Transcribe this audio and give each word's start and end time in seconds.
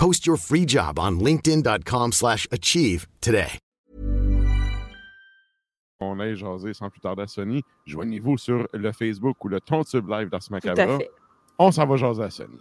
Post 0.00 0.26
your 0.26 0.38
free 0.38 0.64
job 0.64 0.98
on 0.98 1.20
linkedin.com/achieve 1.20 2.12
slash 2.12 2.46
achieve 2.50 3.06
today. 3.20 3.58
On 6.00 6.18
aille 6.18 6.36
jaser 6.36 6.72
sans 6.72 6.88
plus 6.88 7.00
tarder 7.00 7.24
à 7.24 7.26
Sony. 7.26 7.62
Joignez-vous 7.84 8.38
sur 8.38 8.66
le 8.72 8.92
Facebook 8.92 9.44
ou 9.44 9.48
le 9.48 9.60
Tontube 9.60 10.08
Live 10.08 10.30
d'Ars 10.30 10.40
Macabra. 10.50 10.98
fait. 10.98 11.10
On 11.58 11.70
s'en 11.70 11.86
va 11.86 11.96
jaser 11.96 12.22
à 12.22 12.30
Sony. 12.30 12.58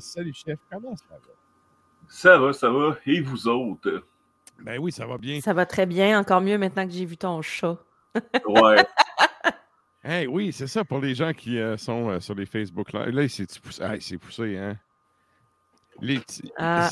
Salut 0.00 0.34
chef, 0.34 0.58
comment 0.70 0.96
ça 0.96 1.04
va? 1.10 1.18
Ça 2.08 2.38
va, 2.38 2.52
ça 2.52 2.70
va. 2.70 2.96
Et 3.06 3.20
vous 3.20 3.48
autres? 3.48 4.04
Ben 4.60 4.78
oui, 4.78 4.90
ça 4.90 5.06
va 5.06 5.18
bien. 5.18 5.40
Ça 5.40 5.52
va 5.52 5.66
très 5.66 5.86
bien, 5.86 6.18
encore 6.18 6.40
mieux 6.40 6.58
maintenant 6.58 6.86
que 6.86 6.92
j'ai 6.92 7.04
vu 7.04 7.16
ton 7.16 7.42
chat. 7.42 7.76
Ouais. 8.46 8.84
Hey, 10.04 10.26
oui, 10.26 10.52
c'est 10.52 10.68
ça 10.68 10.84
pour 10.84 11.00
les 11.00 11.14
gens 11.14 11.32
qui 11.34 11.58
euh, 11.58 11.76
sont 11.76 12.08
euh, 12.08 12.20
sur 12.20 12.34
les 12.34 12.46
Facebook 12.46 12.92
Live. 12.94 13.08
Là, 13.08 13.28
c'est 13.28 13.60
poussé, 13.60 13.82
hey, 13.82 14.00
c'est 14.00 14.16
poussé, 14.16 14.56
hein? 14.56 14.76
Petits- 16.00 16.50
Ah. 16.56 16.88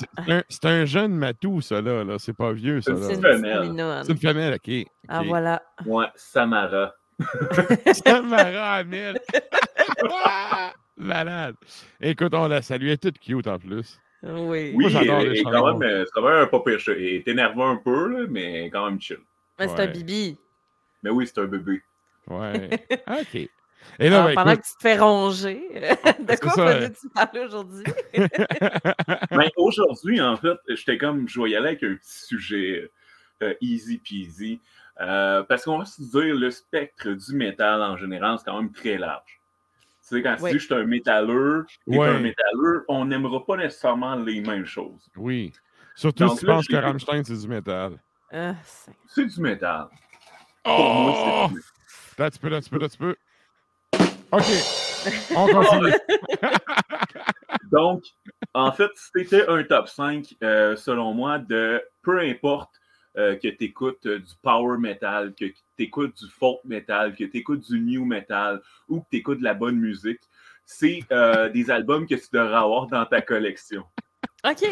c'est- 0.51 0.65
un, 0.67 0.85
jeune 0.85 1.15
matou, 1.15 1.61
ça, 1.61 1.81
là. 1.81 2.03
là. 2.05 2.19
C'est 2.19 2.33
pas 2.35 2.53
vieux, 2.53 2.81
ça. 2.83 2.95
C'est 2.97 3.01
là. 3.01 3.07
C'est 3.09 3.15
une 3.15 3.23
femelle. 3.23 4.03
C'est 4.05 4.13
une 4.13 4.19
femelle, 4.19 4.55
OK. 4.55 4.87
Ah 5.09 5.23
voilà. 5.23 5.63
Ouais, 5.87 6.07
Samara. 6.17 6.93
Samara 8.05 8.75
Hamel. 8.75 9.19
Malade. 10.97 11.57
Écoute, 12.01 12.33
on 12.35 12.49
la 12.49 12.63
salue. 12.63 12.85
Elle 12.87 12.91
est 12.93 13.03
toute 13.03 13.19
cute 13.19 13.47
en 13.47 13.59
plus. 13.59 14.01
Oui. 14.23 14.73
Oui, 14.75 14.87
j'adore 14.89 15.21
les 15.21 15.43
quand 15.43 15.79
même, 15.79 15.83
euh, 15.89 16.05
c'est 16.05 16.11
quand 16.13 16.23
même 16.23 16.39
un 16.43 16.47
pas 16.47 16.61
pire. 16.61 16.79
Elle 16.89 17.03
est 17.03 17.29
énervant 17.29 17.71
un 17.71 17.77
peu, 17.77 18.09
là, 18.09 18.27
mais 18.29 18.71
quand 18.71 18.87
même 18.89 19.01
chill. 19.01 19.19
Mais 19.59 19.69
c'est 19.69 19.75
Ouais. 19.75 19.81
un 19.83 19.87
bibi. 19.91 20.39
Mais 21.03 21.11
oui, 21.11 21.27
c'est 21.27 21.39
un 21.41 21.45
bébé. 21.45 21.83
Ouais. 22.29 22.71
OK. 23.09 23.35
Et 23.99 24.09
là, 24.11 24.17
Alors, 24.17 24.27
ben, 24.29 24.35
pendant 24.35 24.51
écoute, 24.53 24.65
que 24.65 24.69
tu 24.69 24.77
te 24.77 24.83
fais 24.83 24.99
ronger, 24.99 25.63
de 26.19 26.41
quoi 26.41 26.51
ça. 26.53 26.79
vas-tu 26.79 27.09
parler 27.15 27.41
aujourd'hui? 27.41 27.85
Mais 29.31 29.51
aujourd'hui, 29.57 30.21
en 30.21 30.37
fait, 30.37 30.57
j'étais 30.69 30.99
comme, 30.99 31.29
je 31.29 31.41
vais 31.41 31.51
y 31.51 31.57
aller 31.57 31.69
avec 31.69 31.83
un 31.85 31.95
petit 31.95 32.25
sujet 32.27 32.91
euh, 33.43 33.55
easy 33.61 33.99
peasy. 33.99 34.61
Euh, 35.01 35.43
parce 35.45 35.65
qu'on 35.65 35.79
va 35.79 35.85
se 35.85 36.01
dire, 36.03 36.35
le 36.35 36.51
spectre 36.51 37.11
du 37.11 37.35
métal 37.37 37.83
en 37.83 37.97
général, 37.97 38.39
c'est 38.39 38.47
quand 38.51 38.61
même 38.61 38.73
très 38.73 38.97
large. 38.99 39.36
Tu 40.09 40.15
sais, 40.17 40.23
quand 40.23 40.37
Oui. 40.41 40.51
tu 40.51 40.57
dis 40.57 40.61
je 40.61 40.67
suis 40.67 40.75
un 40.75 40.85
métalleux 40.85 41.67
et 41.91 41.99
Ouais. 41.99 42.07
un 42.09 42.21
métalleux, 42.21 42.85
on 42.87 43.05
n'aimera 43.07 43.45
pas 43.45 43.57
nécessairement 43.57 44.15
les 44.15 44.41
mêmes 44.41 44.65
choses. 44.67 45.09
oui. 45.17 45.53
Surtout 45.97 46.25
Donc 46.27 46.35
si 46.35 46.41
tu 46.41 46.47
penses 46.47 46.67
que 46.69 46.77
Rammstein, 46.77 47.25
c'est 47.25 47.37
du 47.41 47.49
métal. 47.49 47.99
Ah, 48.31 48.55
c'est- 48.63 48.93
C'est 49.09 49.25
du 49.25 49.41
métal. 49.41 49.87
Pour 50.63 50.95
moi, 50.95 51.13
c'est 51.15 51.23
Oh! 51.27 51.49
du 51.49 51.55
métal. 51.55 51.73
Là, 52.19 52.31
tu 52.31 52.39
peux, 52.39 52.49
là, 52.51 52.61
tu 52.61 52.71
peux, 52.71 52.79
là, 52.79 52.89
tu 52.89 52.99
peux. 52.99 53.17
OK. 54.33 54.45
On 55.35 55.47
continue. 55.49 55.93
Donc, 57.73 58.03
en 58.55 58.73
fait, 58.73 58.91
c'était 59.15 59.49
un 59.49 59.63
top 59.65 59.89
5, 59.89 60.35
euh, 60.43 60.77
selon 60.77 61.15
moi, 61.15 61.39
de 61.39 61.83
peu 62.03 62.21
importe 62.21 62.71
euh, 63.19 63.37
que 63.37 63.49
tu 63.49 63.65
écoutes 63.65 64.07
du 64.07 64.35
power 64.43 64.79
metal, 64.79 65.35
que 65.35 65.47
tu 65.47 65.55
écoutes 65.79 66.17
du 66.23 66.29
folk 66.31 66.59
metal, 66.65 67.15
que 67.15 67.25
tu 67.25 67.39
écoutes 67.39 67.69
du 67.71 67.81
new 67.81 68.05
metal 68.05 68.61
ou 68.89 69.01
que 69.01 69.07
tu 69.11 69.17
écoutes 69.19 69.39
de 69.39 69.45
la 69.45 69.55
bonne 69.55 69.77
musique. 69.77 70.21
C'est 70.65 71.01
euh, 71.13 71.49
des 71.49 71.71
albums 71.71 72.07
que 72.07 72.15
tu 72.17 72.27
devrais 72.33 72.55
avoir 72.57 72.87
dans 72.89 73.07
ta 73.07 73.21
collection. 73.23 73.85
OK. 74.45 74.63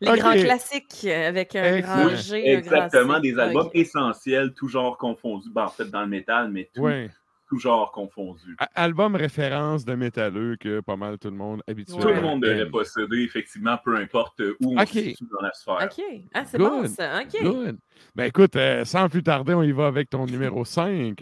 Les 0.00 0.18
grands 0.18 0.32
classiques 0.32 1.04
avec 1.04 1.54
un 1.56 1.76
Excellent. 1.76 2.06
grand 2.06 2.16
G. 2.16 2.36
un 2.36 2.60
grand 2.60 2.76
Exactement, 2.76 3.20
des 3.20 3.38
albums 3.38 3.66
OK. 3.66 3.74
essentiels, 3.74 4.54
tout 4.54 4.68
genre 4.68 4.96
confondus. 4.96 5.50
Ben, 5.50 5.64
en 5.64 5.68
fait, 5.68 5.86
dans 5.86 6.02
le 6.02 6.06
métal, 6.06 6.50
mais 6.50 6.70
tout, 6.74 6.82
Ouais. 6.82 7.10
Tout 7.48 7.58
genre 7.58 7.90
confondu. 7.92 8.56
Album 8.74 9.16
référence 9.16 9.84
de 9.84 9.94
métalleux 9.94 10.56
que 10.56 10.80
pas 10.80 10.96
mal 10.96 11.18
tout 11.18 11.30
le 11.30 11.36
monde 11.36 11.62
habituellement. 11.66 12.02
Tout 12.02 12.14
le 12.14 12.20
monde 12.20 12.42
devrait 12.42 12.60
aime. 12.60 12.70
posséder, 12.70 13.22
effectivement, 13.22 13.78
peu 13.82 13.96
importe 13.96 14.40
où 14.60 14.76
on 14.76 14.80
OK. 14.82 14.88
se 14.88 15.00
situe 15.00 15.24
dans 15.32 15.40
la 15.46 15.52
sphère. 15.52 15.78
OK. 15.90 16.04
Ah, 16.34 16.44
c'est 16.44 16.58
bon, 16.58 16.86
ça. 16.86 17.20
OK. 17.22 17.42
Good. 17.42 17.78
Ben 18.14 18.24
écoute, 18.24 18.56
euh, 18.56 18.84
sans 18.84 19.08
plus 19.08 19.22
tarder, 19.22 19.54
on 19.54 19.62
y 19.62 19.72
va 19.72 19.86
avec 19.86 20.10
ton 20.10 20.26
numéro 20.26 20.64
5. 20.64 21.20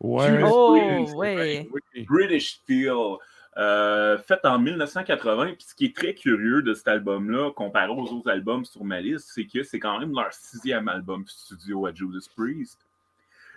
Ouais. 0.00 0.26
Judas 0.28 0.50
Oh, 0.52 0.76
ouais. 1.16 1.68
Oui. 1.72 2.04
British 2.06 2.56
Steel, 2.56 2.92
euh, 3.56 4.18
fait 4.18 4.44
en 4.44 4.58
1980. 4.58 5.52
Puis 5.54 5.66
ce 5.68 5.74
qui 5.74 5.86
est 5.86 5.96
très 5.96 6.14
curieux 6.14 6.62
de 6.62 6.74
cet 6.74 6.88
album-là, 6.88 7.52
comparé 7.52 7.88
aux 7.90 8.12
autres 8.12 8.30
albums 8.30 8.64
sur 8.64 8.84
ma 8.84 9.00
liste, 9.00 9.30
c'est 9.32 9.46
que 9.46 9.62
c'est 9.62 9.78
quand 9.78 9.98
même 10.00 10.12
leur 10.14 10.32
sixième 10.32 10.88
album 10.88 11.24
studio 11.26 11.86
à 11.86 11.94
Judas 11.94 12.26
Priest. 12.36 12.80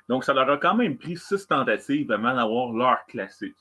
Donc, 0.09 0.23
ça 0.23 0.33
leur 0.33 0.49
a 0.49 0.57
quand 0.57 0.75
même 0.75 0.97
pris 0.97 1.17
six 1.17 1.45
tentatives 1.47 2.11
avant 2.11 2.35
d'avoir 2.35 2.71
leur 2.71 3.05
classique. 3.07 3.57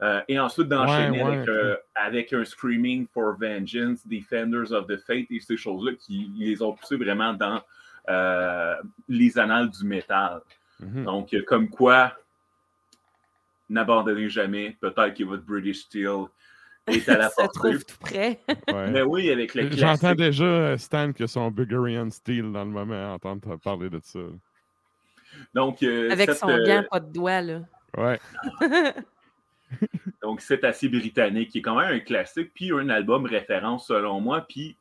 Euh, 0.00 0.20
et 0.28 0.38
ensuite 0.38 0.68
d'enchaîner 0.68 1.22
Ouais, 1.22 1.28
ouais, 1.28 1.36
avec, 1.38 1.48
euh, 1.48 1.76
avec 1.96 2.32
un 2.32 2.44
Screaming 2.44 3.06
for 3.12 3.36
Vengeance, 3.36 4.06
Defenders 4.06 4.70
of 4.70 4.86
the 4.86 4.96
Faith 4.96 5.26
et 5.30 5.40
ces 5.40 5.56
choses-là 5.56 5.92
qui 5.98 6.30
les 6.36 6.62
ont 6.62 6.72
poussés 6.72 6.96
vraiment 6.96 7.32
dans 7.32 7.60
euh, 8.08 8.76
les 9.08 9.36
annales 9.38 9.70
du 9.70 9.84
métal. 9.84 10.40
Mhm. 10.78 11.04
Donc, 11.04 11.36
comme 11.46 11.68
quoi, 11.68 12.12
n'abandonnez 13.68 14.28
jamais. 14.28 14.76
Peut-être 14.80 15.14
que 15.14 15.24
votre 15.24 15.42
British 15.44 15.80
Steel 15.80 16.26
est 16.86 17.08
à 17.08 17.18
la 17.18 17.28
Ça 17.30 17.42
portée. 17.42 17.58
trouve 17.58 17.84
tout 17.84 17.98
près. 18.00 18.40
Mais 18.92 19.02
oui, 19.02 19.30
avec 19.30 19.54
le 19.54 19.68
J'entends 19.72 20.14
déjà 20.14 20.78
Stan 20.78 21.12
que 21.12 21.26
son 21.26 21.50
Bulgarian 21.50 22.08
Steel 22.10 22.52
dans 22.52 22.64
le 22.64 22.70
moment 22.70 23.10
à 23.10 23.14
entendre 23.14 23.56
parler 23.56 23.90
de 23.90 24.00
ça. 24.02 24.20
Donc, 25.54 25.82
euh, 25.82 26.10
Avec 26.10 26.30
cette, 26.30 26.38
son 26.38 26.48
euh, 26.50 26.64
gant, 26.64 26.84
pas 26.90 27.00
de 27.00 27.12
doigt, 27.12 27.40
là. 27.40 27.60
Ouais. 27.96 28.18
Donc, 30.22 30.40
c'est 30.40 30.64
assez 30.64 30.88
britannique, 30.88 31.50
qui 31.50 31.58
est 31.58 31.62
quand 31.62 31.76
même 31.78 31.94
un 31.94 32.00
classique, 32.00 32.52
puis 32.54 32.72
un 32.72 32.88
album 32.88 33.26
référence 33.26 33.86
selon 33.88 34.20
moi. 34.20 34.46
Puis 34.48 34.76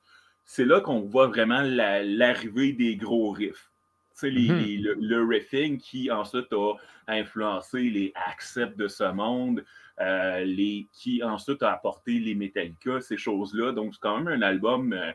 c'est 0.45 0.65
là 0.65 0.79
qu'on 0.81 1.01
voit 1.01 1.27
vraiment 1.27 1.61
la- 1.61 2.03
l'arrivée 2.03 2.73
des 2.73 2.95
gros 2.95 3.31
riffs. 3.31 3.69
Tu 4.13 4.21
sais, 4.21 4.29
les- 4.29 4.49
Mhm. 4.49 4.57
les- 4.59 4.77
le, 4.77 4.97
le 4.99 5.25
riffing 5.25 5.77
qui 5.77 6.09
ensuite 6.09 6.51
a 6.53 6.73
influencé 7.07 7.81
les 7.81 8.13
Accept 8.27 8.77
de 8.77 8.87
ce 8.87 9.03
monde, 9.11 9.63
euh, 9.99 10.43
les, 10.43 10.87
qui 10.93 11.21
ensuite 11.23 11.61
a 11.63 11.73
apporté 11.73 12.13
les 12.19 12.33
Metallica, 12.35 13.01
ces 13.01 13.17
choses-là. 13.17 13.73
Donc, 13.73 13.93
c'est 13.93 13.99
quand 14.01 14.19
même 14.19 14.41
un 14.41 14.41
album 14.45 14.93
euh, 14.93 15.11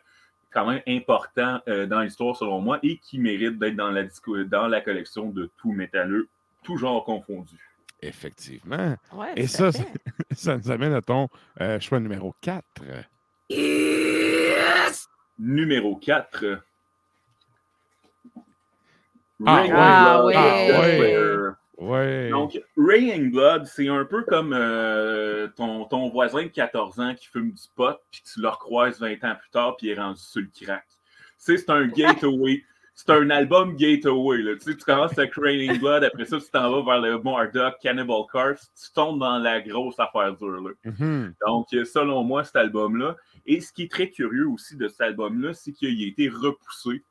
quand 0.53 0.67
même 0.67 0.83
important 0.87 1.61
euh, 1.69 1.87
dans 1.87 2.01
l'histoire 2.01 2.37
selon 2.37 2.61
moi 2.61 2.79
et 2.83 2.99
qui 2.99 3.19
mérite 3.19 3.59
d'être 3.59 3.77
dans 3.77 3.91
la, 3.91 4.05
dans 4.45 4.69
la 4.69 4.81
collection 4.81 5.31
de 5.31 5.51
tout 5.59 5.73
métalleux, 5.73 6.29
tout 6.63 6.77
genre 6.77 7.05
confondu. 7.05 7.59
Effectivement. 8.01 8.97
Ouais, 9.13 9.33
Et 9.37 9.47
ça, 9.47 9.71
ça 10.33 10.59
nous 10.59 10.71
amène 10.71 10.93
à 10.93 11.03
ton 11.03 11.29
euh, 11.61 11.79
choix 11.81 12.01
numéro 12.01 12.35
4. 12.41 12.65
Numéro 15.39 15.97
4. 15.97 16.45
Ah, 19.45 19.65
Ah, 20.35 21.53
Ouais. 21.83 22.31
Donc, 22.31 22.61
Raining 22.77 23.33
Blood, 23.33 23.67
c'est 23.67 23.89
un 23.89 24.05
peu 24.05 24.23
comme 24.23 24.53
euh, 24.53 25.49
ton, 25.57 25.85
ton 25.87 26.09
voisin 26.11 26.45
de 26.45 26.49
14 26.49 27.01
ans 27.01 27.15
qui 27.15 27.27
fume 27.27 27.51
du 27.51 27.63
pot, 27.75 27.97
puis 28.11 28.23
tu 28.23 28.41
le 28.41 28.49
recroises 28.49 29.01
20 29.01 29.25
ans 29.25 29.35
plus 29.35 29.51
tard, 29.51 29.77
puis 29.77 29.89
il 29.89 29.91
est 29.91 30.01
rendu 30.01 30.21
sur 30.21 30.41
le 30.41 30.49
crack. 30.55 30.85
Tu 30.89 30.97
sais, 31.39 31.57
c'est 31.57 31.71
un 31.71 31.89
gateway. 31.89 32.63
c'est 32.95 33.11
un 33.11 33.31
album 33.31 33.75
gateway. 33.75 34.39
Là. 34.43 34.55
Tu, 34.55 34.71
sais, 34.71 34.77
tu 34.77 34.85
commences 34.85 35.19
avec 35.19 35.35
Raining 35.35 35.81
Blood, 35.81 36.05
après 36.05 36.25
ça, 36.25 36.39
tu 36.39 36.51
t'en 36.53 36.71
vas 36.71 36.93
vers 36.93 37.01
le 37.01 37.21
Marduk, 37.21 37.75
Cannibal 37.83 38.23
Corpse, 38.31 38.71
tu 38.81 38.93
tombes 38.93 39.19
dans 39.19 39.39
la 39.39 39.61
grosse 39.61 39.99
affaire 39.99 40.37
dure. 40.37 40.61
Là. 40.61 40.71
Mhm. 40.85 41.35
Donc, 41.45 41.67
selon 41.71 42.23
moi, 42.23 42.45
cet 42.45 42.57
album-là. 42.57 43.17
Et 43.45 43.61
ce 43.61 43.73
qui 43.73 43.85
est 43.85 43.91
très 43.91 44.09
curieux 44.09 44.47
aussi 44.47 44.77
de 44.77 44.87
cet 44.87 45.01
album-là, 45.01 45.53
c'est 45.53 45.73
qu'il 45.73 46.01
a 46.01 46.07
été 46.07 46.29
repoussé 46.29 47.03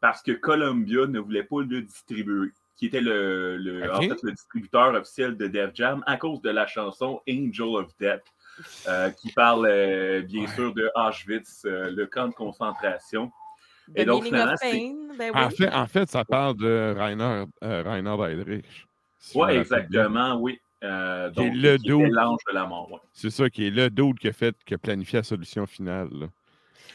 parce 0.00 0.20
que 0.20 0.32
Columbia 0.32 1.06
ne 1.06 1.20
voulait 1.20 1.44
pas 1.44 1.62
le 1.62 1.82
distribuer, 1.82 2.50
qui 2.76 2.86
était 2.86 3.00
le, 3.00 3.82
en 3.92 4.00
fait, 4.02 4.22
le 4.22 4.32
distributeur 4.32 4.94
officiel 4.94 5.36
de 5.36 5.46
Def 5.46 5.70
Jam 5.74 6.02
à 6.06 6.16
cause 6.16 6.40
de 6.42 6.50
la 6.50 6.66
chanson 6.66 7.20
Angel 7.28 7.74
of 7.76 7.88
Death, 7.98 8.22
euh, 8.88 9.10
qui 9.10 9.32
parle 9.32 9.66
euh, 9.66 10.22
bien 10.22 10.42
Ouais. 10.42 10.48
sûr 10.54 10.74
de 10.74 10.90
Auschwitz, 10.94 11.62
euh, 11.64 11.90
le 11.90 12.06
camp 12.06 12.28
de 12.28 12.34
concentration. 12.34 13.28
The 13.94 14.00
Et 14.00 14.04
donc, 14.04 14.24
finalement, 14.24 14.54
ben 14.62 14.72
oui. 14.74 15.30
En, 15.34 15.48
fait, 15.50 15.72
en 15.72 15.86
fait, 15.86 16.10
ça 16.10 16.24
parle 16.24 16.56
de 16.56 16.94
Rainer, 16.98 17.44
euh, 17.64 17.82
Reinhard 17.82 18.26
Heydrich. 18.26 18.86
si 19.18 19.38
me 19.38 19.44
Oui, 19.44 19.52
exactement, 19.52 20.34
oui. 20.40 20.58
Euh, 20.84 21.30
donc, 21.30 21.52
le 21.54 21.76
qui 21.78 21.88
était 21.90 21.96
dude. 22.04 22.12
l'ange 22.12 22.40
de 22.48 22.52
la 22.54 22.66
mort. 22.66 22.90
ouais. 22.92 22.98
C'est 23.12 23.30
ça 23.30 23.48
qui 23.48 23.66
est 23.68 23.70
le 23.70 23.88
dude 23.88 24.18
qui 24.18 24.28
a 24.28 24.32
fait, 24.32 24.54
qui 24.66 24.74
a 24.74 24.78
planifié 24.78 25.20
la 25.20 25.22
solution 25.22 25.66
finale. 25.66 26.08
là. 26.12 26.26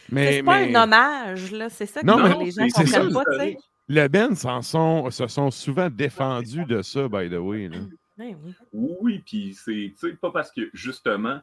Mais 0.10 0.26
Mais, 0.26 0.32
c'est 0.34 0.44
pas 0.44 0.56
un 0.58 0.76
hommage, 0.84 1.52
là. 1.52 1.70
C'est 1.70 1.86
ça 1.86 2.02
que 2.02 2.06
Non, 2.06 2.40
les- 2.40 2.52
gens 2.52 2.68
ça, 2.70 2.84
comprennent 2.84 3.14
pas, 3.14 3.24
tu 3.32 3.38
sais. 3.40 3.58
Le 3.94 4.08
Ben 4.08 4.36
s'en 4.36 4.62
sont, 4.62 5.10
se 5.12 5.28
sont 5.28 5.52
souvent 5.52 5.90
défendus 5.90 6.66
de 6.66 6.82
ça, 6.82 7.08
by 7.08 7.30
the 7.30 7.34
way. 7.40 7.68
là. 7.68 7.78
Ouais, 8.18 8.36
oui. 8.44 8.54
Oui, 8.74 9.24
puis 9.26 9.54
c'est, 9.54 9.94
tu 10.00 10.10
sais, 10.10 10.14
pas 10.14 10.32
parce 10.32 10.52
que, 10.52 10.70
justement, 10.74 11.40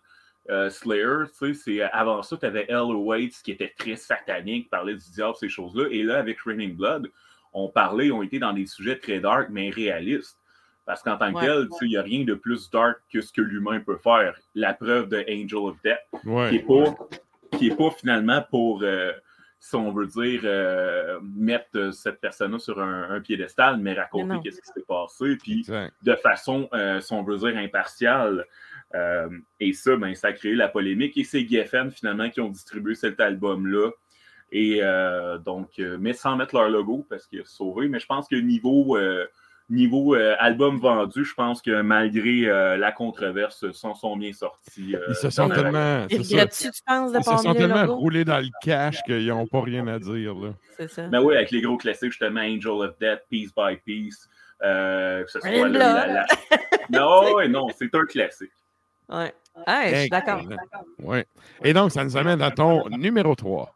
euh, 0.49 0.71
Slayer, 0.71 1.25
tu 1.39 1.53
sais, 1.53 1.55
c'est, 1.55 1.83
avant 1.83 2.23
ça, 2.23 2.37
tu 2.37 2.47
avais 2.47 2.67
L. 2.69 2.95
Waits 2.95 3.43
qui 3.43 3.51
était 3.53 3.75
très 3.77 3.97
satanique, 3.97 4.71
parlait 4.71 4.95
du 4.95 5.11
diable, 5.11 5.35
ces 5.39 5.49
choses-là. 5.49 5.89
Et 5.91 6.03
là, 6.03 6.19
avec 6.19 6.41
Raining 6.41 6.75
Blood, 6.75 7.11
on 7.53 7.69
parlait, 7.69 8.11
on 8.11 8.23
était 8.23 8.39
dans 8.39 8.53
des 8.53 8.67
sujets 8.67 8.99
très 8.99 9.21
dark, 9.21 9.49
mais 9.51 9.71
réalistes. 9.71 10.39
Parce 10.87 11.03
qu'en 11.03 11.19
tant 11.19 11.33
que 11.33 11.39
Ouais. 11.39 11.47
tel, 11.47 11.69
tu 11.69 11.77
sais, 11.79 11.85
il 11.85 11.91
n'y 11.91 11.97
a 11.99 12.03
rien 12.03 12.25
de 12.25 12.33
plus 12.35 12.71
dark 12.71 12.99
que 13.13 13.21
ce 13.21 13.31
que 13.31 13.43
l'humain 13.43 13.81
peut 13.81 13.99
faire. 13.99 14.39
La 14.55 14.73
preuve 14.73 15.09
de 15.11 15.19
Angel 15.29 15.59
of 15.59 15.77
Death, 15.85 15.99
qui 16.23 16.29
Ouais. 16.29 16.53
n'est 16.53 16.59
pas, 16.61 16.97
qui 17.59 17.67
est 17.69 17.77
pas 17.77 17.91
finalement 17.91 18.43
pour, 18.51 18.81
euh, 18.83 19.13
si 19.61 19.75
on 19.75 19.91
veut 19.93 20.07
dire, 20.07 20.43
euh, 20.45 21.19
mettre 21.23 21.69
euh, 21.75 21.91
cette 21.91 22.21
personne-là 22.21 22.59
sur 22.59 22.81
un, 22.81 23.11
un 23.11 23.21
piédestal, 23.21 23.79
mais 23.79 23.93
raconter 23.93 24.37
qu'est-ce 24.43 24.61
qui 24.61 24.69
s'est 24.73 24.87
passé. 24.87 25.37
Puis 25.37 25.67
de 26.03 26.15
façon, 26.15 26.69
euh, 26.73 27.01
si 27.01 27.13
on 27.13 27.23
veut 27.23 27.39
dire, 27.39 27.57
impartiale. 27.57 28.47
Euh, 28.95 29.29
et 29.61 29.73
ça, 29.73 29.97
ben, 29.97 30.15
ça 30.15 30.29
a 30.29 30.33
créé 30.33 30.55
la 30.55 30.69
polémique. 30.69 31.17
Et 31.17 31.25
c'est 31.25 31.47
Geffen, 31.47 31.91
finalement, 31.91 32.31
qui 32.31 32.41
ont 32.41 32.49
distribué 32.49 32.95
cet 32.95 33.21
album-là. 33.21 33.91
Et 34.51 34.79
euh, 34.83 35.39
donc, 35.39 35.79
euh, 35.79 35.99
mais 36.01 36.15
sans 36.15 36.37
mettre 36.37 36.55
leur 36.55 36.71
logo, 36.71 37.07
parce 37.11 37.27
qu'il 37.27 37.41
a 37.41 37.45
sauvé. 37.45 37.89
Mais 37.89 37.99
je 37.99 38.07
pense 38.07 38.29
que 38.29 38.37
niveau, 38.37 38.97
euh, 38.97 39.27
niveau 39.71 40.15
euh, 40.15 40.35
album 40.39 40.79
vendu, 40.79 41.25
je 41.25 41.35
pense 41.35 41.61
que 41.63 41.83
malgré 41.83 42.47
euh, 42.47 42.77
la 42.77 42.91
controverse, 42.93 43.71
s'en 43.73 43.95
sont 43.95 44.17
bien 44.17 44.33
sortis. 44.33 44.95
euh, 44.97 45.01
Ils 45.09 45.15
se 45.15 45.31
sont 45.31 45.49
tellement, 45.49 46.07
Ils 46.11 46.25
se 46.25 46.73
sont 47.43 47.55
tellement 47.55 47.87
roulés 47.97 48.25
dans 48.25 48.39
le 48.39 48.49
cash 48.63 49.03
qu'ils 49.03 49.27
n'ont 49.29 49.47
pas 49.47 49.61
rien 49.61 49.87
à 49.87 49.99
dire. 49.99 50.35
Là. 50.35 50.51
C'est 50.77 50.89
ça. 50.91 51.03
Ben 51.09 51.21
oui, 51.23 51.35
avec 51.37 51.51
les 51.51 51.61
gros 51.61 51.77
classiques, 51.77 52.11
justement, 52.13 52.41
Angel 52.41 52.71
of 52.73 52.99
Death, 52.99 53.21
Piece 53.31 53.51
by 53.57 53.77
Piece. 53.85 54.29
Euh, 54.65 55.23
que 55.25 55.31
ce 55.31 55.39
soit 55.41 55.51
Raining 55.51 55.67
le- 55.75 55.79
la- 55.79 56.05
Blood. 56.05 56.27
la- 56.91 56.99
Non, 57.01 57.33
ouais, 57.35 57.49
non, 57.49 57.67
c'est 57.79 57.95
un 57.95 58.05
classique. 58.07 58.51
Ouais. 59.09 59.33
Ouais, 59.67 59.91
je 59.93 59.97
suis 60.01 60.09
d'accord. 60.11 60.43
Ouais. 61.03 61.27
Et 61.65 61.73
donc, 61.73 61.91
ça 61.93 62.05
nous 62.05 62.17
amène 62.17 62.41
à 62.43 62.51
ton 62.51 62.89
numéro 62.91 63.35
3. 63.35 63.75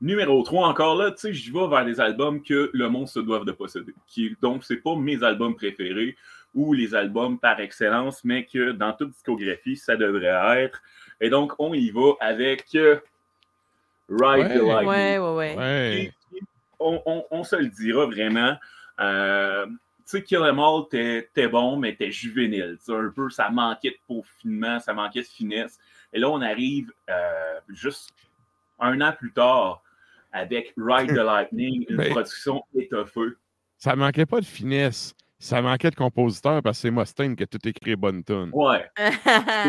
Numéro 0.00 0.42
3, 0.42 0.68
encore 0.68 0.94
là, 0.96 1.10
tu 1.10 1.18
sais, 1.18 1.32
je 1.32 1.52
vais 1.52 1.66
vers 1.68 1.84
des 1.84 2.00
albums 2.00 2.42
que 2.42 2.70
le 2.74 2.88
monde 2.90 3.08
se 3.08 3.18
doit 3.18 3.42
de 3.44 3.52
posséder. 3.52 3.94
Qui, 4.06 4.36
donc, 4.42 4.62
c'est 4.64 4.76
pas 4.76 4.94
mes 4.94 5.22
albums 5.22 5.54
préférés 5.56 6.16
ou 6.54 6.74
les 6.74 6.94
albums 6.94 7.38
par 7.38 7.60
excellence, 7.60 8.22
mais 8.24 8.44
que 8.44 8.72
dans 8.72 8.92
toute 8.92 9.10
discographie, 9.12 9.76
ça 9.76 9.96
devrait 9.96 10.62
être. 10.64 10.82
Et 11.20 11.30
donc, 11.30 11.54
on 11.58 11.72
y 11.72 11.90
va 11.90 12.12
avec 12.20 12.66
euh, 12.74 12.98
Ride 14.08 14.48
the 14.58 14.62
Ouais. 14.62 14.68
Lightning. 14.68 14.86
Ouais, 14.88 15.18
ouais, 15.18 15.34
ouais. 15.34 15.56
Ouais. 15.56 16.12
Qui- 16.30 16.40
on, 16.78 17.02
on- 17.06 17.24
on 17.30 17.42
se 17.44 17.56
le 17.56 17.68
dira 17.68 18.04
vraiment. 18.06 18.54
Euh, 19.00 19.66
tu 19.66 19.72
sais, 20.04 20.22
Kill 20.22 20.38
Em 20.38 20.58
All, 20.58 20.84
t'es 20.90 21.48
bon, 21.48 21.76
mais 21.78 21.96
t'es 21.96 22.10
juvénile. 22.12 22.76
Un 22.88 23.08
peu, 23.14 23.30
ça 23.30 23.48
manquait 23.48 23.90
de 23.90 23.98
peaufinement, 24.06 24.78
ça 24.78 24.92
manquait 24.92 25.22
de 25.22 25.26
finesse. 25.26 25.78
Et 26.12 26.18
là, 26.18 26.28
on 26.30 26.40
arrive 26.42 26.92
euh, 27.10 27.58
juste 27.70 28.10
un 28.78 29.00
an 29.00 29.12
plus 29.12 29.32
tard 29.32 29.82
avec 30.36 30.72
Ride 30.76 31.10
the 31.10 31.12
Lightning, 31.24 31.84
une 31.88 31.96
Ben- 31.96 32.10
production 32.10 32.62
étoffée. 32.74 33.34
Ça 33.78 33.96
manquait 33.96 34.26
pas 34.26 34.40
de 34.40 34.44
finesse. 34.46 35.14
Ça 35.38 35.60
manquait 35.60 35.90
de 35.90 35.96
compositeur 35.96 36.62
parce 36.62 36.78
que 36.78 36.82
c'est 36.82 36.90
Mustaine 36.90 37.36
qui 37.36 37.42
a 37.42 37.46
tout 37.46 37.58
écrit 37.68 37.94
bonne 37.94 38.24
tune. 38.24 38.50
Ouais, 38.54 38.86
c'est 38.96 39.12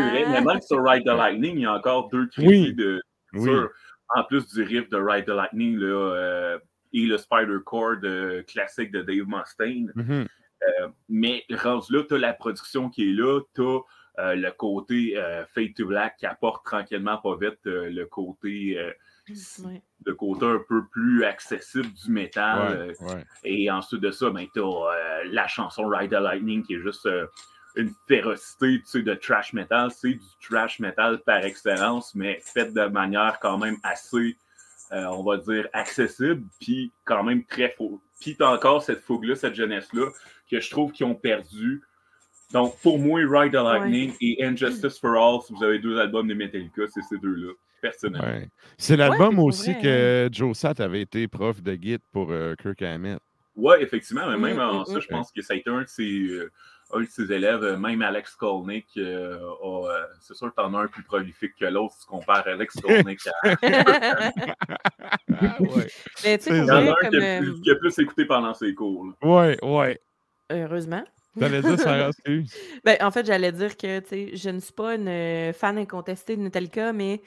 vrai. 0.10 0.26
Mais 0.30 0.42
même 0.42 0.62
sur 0.62 0.82
Ride 0.84 1.04
the 1.04 1.08
Lightning, 1.08 1.56
il 1.58 1.62
y 1.62 1.66
a 1.66 1.74
encore 1.74 2.10
deux 2.10 2.28
crédits 2.28 2.48
Oui. 2.70 2.74
de, 2.74 3.02
Oui. 3.34 3.44
sur- 3.44 3.70
en 4.16 4.24
plus 4.24 4.48
du 4.54 4.64
riff 4.64 4.88
de 4.90 4.98
Ride 4.98 5.26
the 5.26 5.30
Lightning 5.30 5.76
là, 5.78 5.86
euh, 6.16 6.60
et 6.94 7.06
le 7.06 7.18
Spider 7.18 7.58
Chord 7.66 7.98
euh, 8.06 8.42
classique 8.44 8.92
de 8.92 9.02
Dave 9.02 9.28
Mustaine. 9.28 9.92
Mhm. 9.96 10.26
Euh, 10.64 10.88
mais 11.10 11.44
rendu 11.52 11.92
là, 11.94 12.04
tu 12.08 12.16
as 12.16 12.18
la 12.18 12.34
production 12.34 12.90
qui 12.90 13.10
est 13.10 13.14
là, 13.14 13.42
tu 13.54 13.62
as 13.62 14.36
le 14.36 14.50
côté 14.52 15.14
euh, 15.18 15.46
Fade 15.54 15.74
to 15.76 15.86
Black 15.86 16.16
qui 16.18 16.26
apporte 16.26 16.66
tranquillement 16.66 17.18
pas 17.18 17.36
vite 17.36 17.60
euh, 17.68 17.90
le 17.90 18.06
côté 18.06 18.76
euh, 18.80 18.92
Ouais. 19.30 19.82
le 20.06 20.16
côté 20.16 20.46
un 20.46 20.62
peu 20.68 20.86
plus 20.88 21.26
accessible 21.26 21.92
du 21.92 22.12
métal. 22.12 22.70
Ouais, 22.70 22.96
euh, 23.02 23.16
ouais. 23.16 23.26
et 23.44 23.70
ensuite 23.70 24.02
de 24.02 24.12
ça, 24.12 24.30
ben, 24.30 24.46
tu 24.54 24.62
as 24.62 25.24
la 25.26 25.48
chanson 25.48 25.88
Ride 25.88 26.12
the 26.12 26.14
Lightning 26.14 26.64
qui 26.64 26.76
est 26.76 26.82
juste 26.82 27.06
euh, 27.06 27.28
une 27.76 27.92
férocité 28.08 28.80
tu 28.80 28.86
sais, 28.86 29.02
de 29.02 29.14
trash 29.14 29.54
metal. 29.54 29.92
C'est 29.92 30.14
du 30.14 30.26
trash 30.42 30.80
metal 30.80 31.20
par 31.26 31.44
excellence, 31.46 32.16
mais 32.16 32.40
fait 32.42 32.74
de 32.74 32.86
manière 32.86 33.40
quand 33.40 33.58
même 33.58 33.78
assez, 33.84 34.38
euh, 34.92 35.06
on 35.06 35.24
va 35.24 35.38
dire, 35.38 35.68
accessible, 35.74 36.44
puis 36.60 36.92
quand 37.06 37.24
même 37.24 37.46
très 37.46 37.70
faux. 37.78 38.02
Puis 38.20 38.36
tu 38.36 38.44
as 38.44 38.52
encore 38.52 38.82
cette 38.84 39.02
fougue-là, 39.02 39.36
cette 39.36 39.56
jeunesse-là, 39.56 40.10
que 40.50 40.60
je 40.60 40.70
trouve 40.70 40.92
qu'ils 40.92 41.06
ont 41.06 41.16
perdu. 41.16 41.84
Donc, 42.52 42.80
pour 42.80 42.98
moi, 42.98 43.20
Ride 43.20 43.52
the 43.52 43.56
Lightning 43.56 44.14
et 44.22 44.44
Injustice 44.44 44.98
for 44.98 45.16
All, 45.16 45.42
si 45.42 45.54
vous 45.54 45.64
avez 45.64 45.80
deux 45.80 46.00
albums 46.00 46.28
de 46.28 46.34
Metallica, 46.34 46.84
c'est 46.88 47.02
ces 47.02 47.18
deux-là, 47.18 47.52
personnellement. 47.82 48.28
Ouais. 48.28 48.50
C'est 48.78 48.98
l'album 48.98 49.40
aussi 49.40 49.74
vrai, 49.74 49.82
que 49.82 50.30
Joe 50.32 50.58
Satt 50.58 50.80
avait 50.80 51.02
été 51.02 51.28
prof 51.28 51.62
de 51.62 51.76
guide 51.76 52.02
pour 52.12 52.32
euh, 52.32 52.56
Kirk 52.56 52.82
Hammett. 52.82 53.20
Ouais, 53.56 53.82
effectivement, 53.82 54.28
mais 54.28 54.38
même 54.38 54.58
Mm, 54.58 54.60
en 54.60 54.82
mm, 54.82 54.86
ça, 54.86 54.98
mm. 54.98 55.02
je 55.02 55.08
pense 55.08 55.32
que 55.32 55.42
ça 55.42 55.54
a 55.54 55.58
été 55.58 55.70
un 55.70 55.82
de 55.82 55.88
ses, 55.88 56.28
euh, 56.28 56.52
un 56.94 57.02
de 57.02 57.08
ses 57.10 57.32
élèves, 57.32 57.64
euh, 57.64 57.78
même 57.78 58.02
Alex 58.02 58.36
Kolnick. 58.36 58.86
euh, 58.98 59.40
euh, 59.64 60.04
c'est 60.22 60.36
sûr 60.36 60.50
que 60.50 60.56
t'en 60.56 60.74
as 60.74 60.84
un 60.84 60.88
plus 60.88 61.04
prolifique 61.04 61.54
que 61.60 61.66
l'autre 61.66 61.94
si 61.96 62.02
tu 62.02 62.06
compares 62.08 62.48
Alex 62.48 62.76
Kolnick 62.82 63.20
à. 63.28 63.32
Ah, 65.40 65.62
ouais. 65.62 65.88
Mais 66.24 66.38
tu 66.38 66.46
sais, 66.46 66.52
Il 66.52 66.58
Il 66.58 66.66
pour 66.66 66.68
y 66.68 66.72
en 66.72 66.82
vrai, 66.82 66.90
a 66.90 66.96
un 67.06 67.10
qui 67.10 67.18
a, 67.18 67.40
plus, 67.40 67.62
qui 67.62 67.72
a 67.72 67.76
plus 67.76 68.00
écouté 68.00 68.26
pendant 68.26 68.54
ses 68.54 68.74
cours. 68.74 69.06
là. 69.06 69.14
ouais, 69.28 69.58
ouais. 69.64 70.02
heureusement. 70.52 71.04
T'allais 71.40 71.62
dire, 71.62 71.80
Sarah. 71.80 72.10
Ben, 72.84 72.98
en 73.02 73.12
fait, 73.12 73.26
j'allais 73.26 73.52
dire 73.52 73.78
que 73.78 74.00
tu 74.00 74.36
je 74.36 74.50
ne 74.50 74.60
suis 74.60 74.74
pas 74.74 74.96
une 74.96 75.54
fan 75.54 75.78
incontestée 75.78 76.36
de 76.36 76.42
Metallica, 76.42 76.94
mais 76.94 77.20
tu 77.20 77.26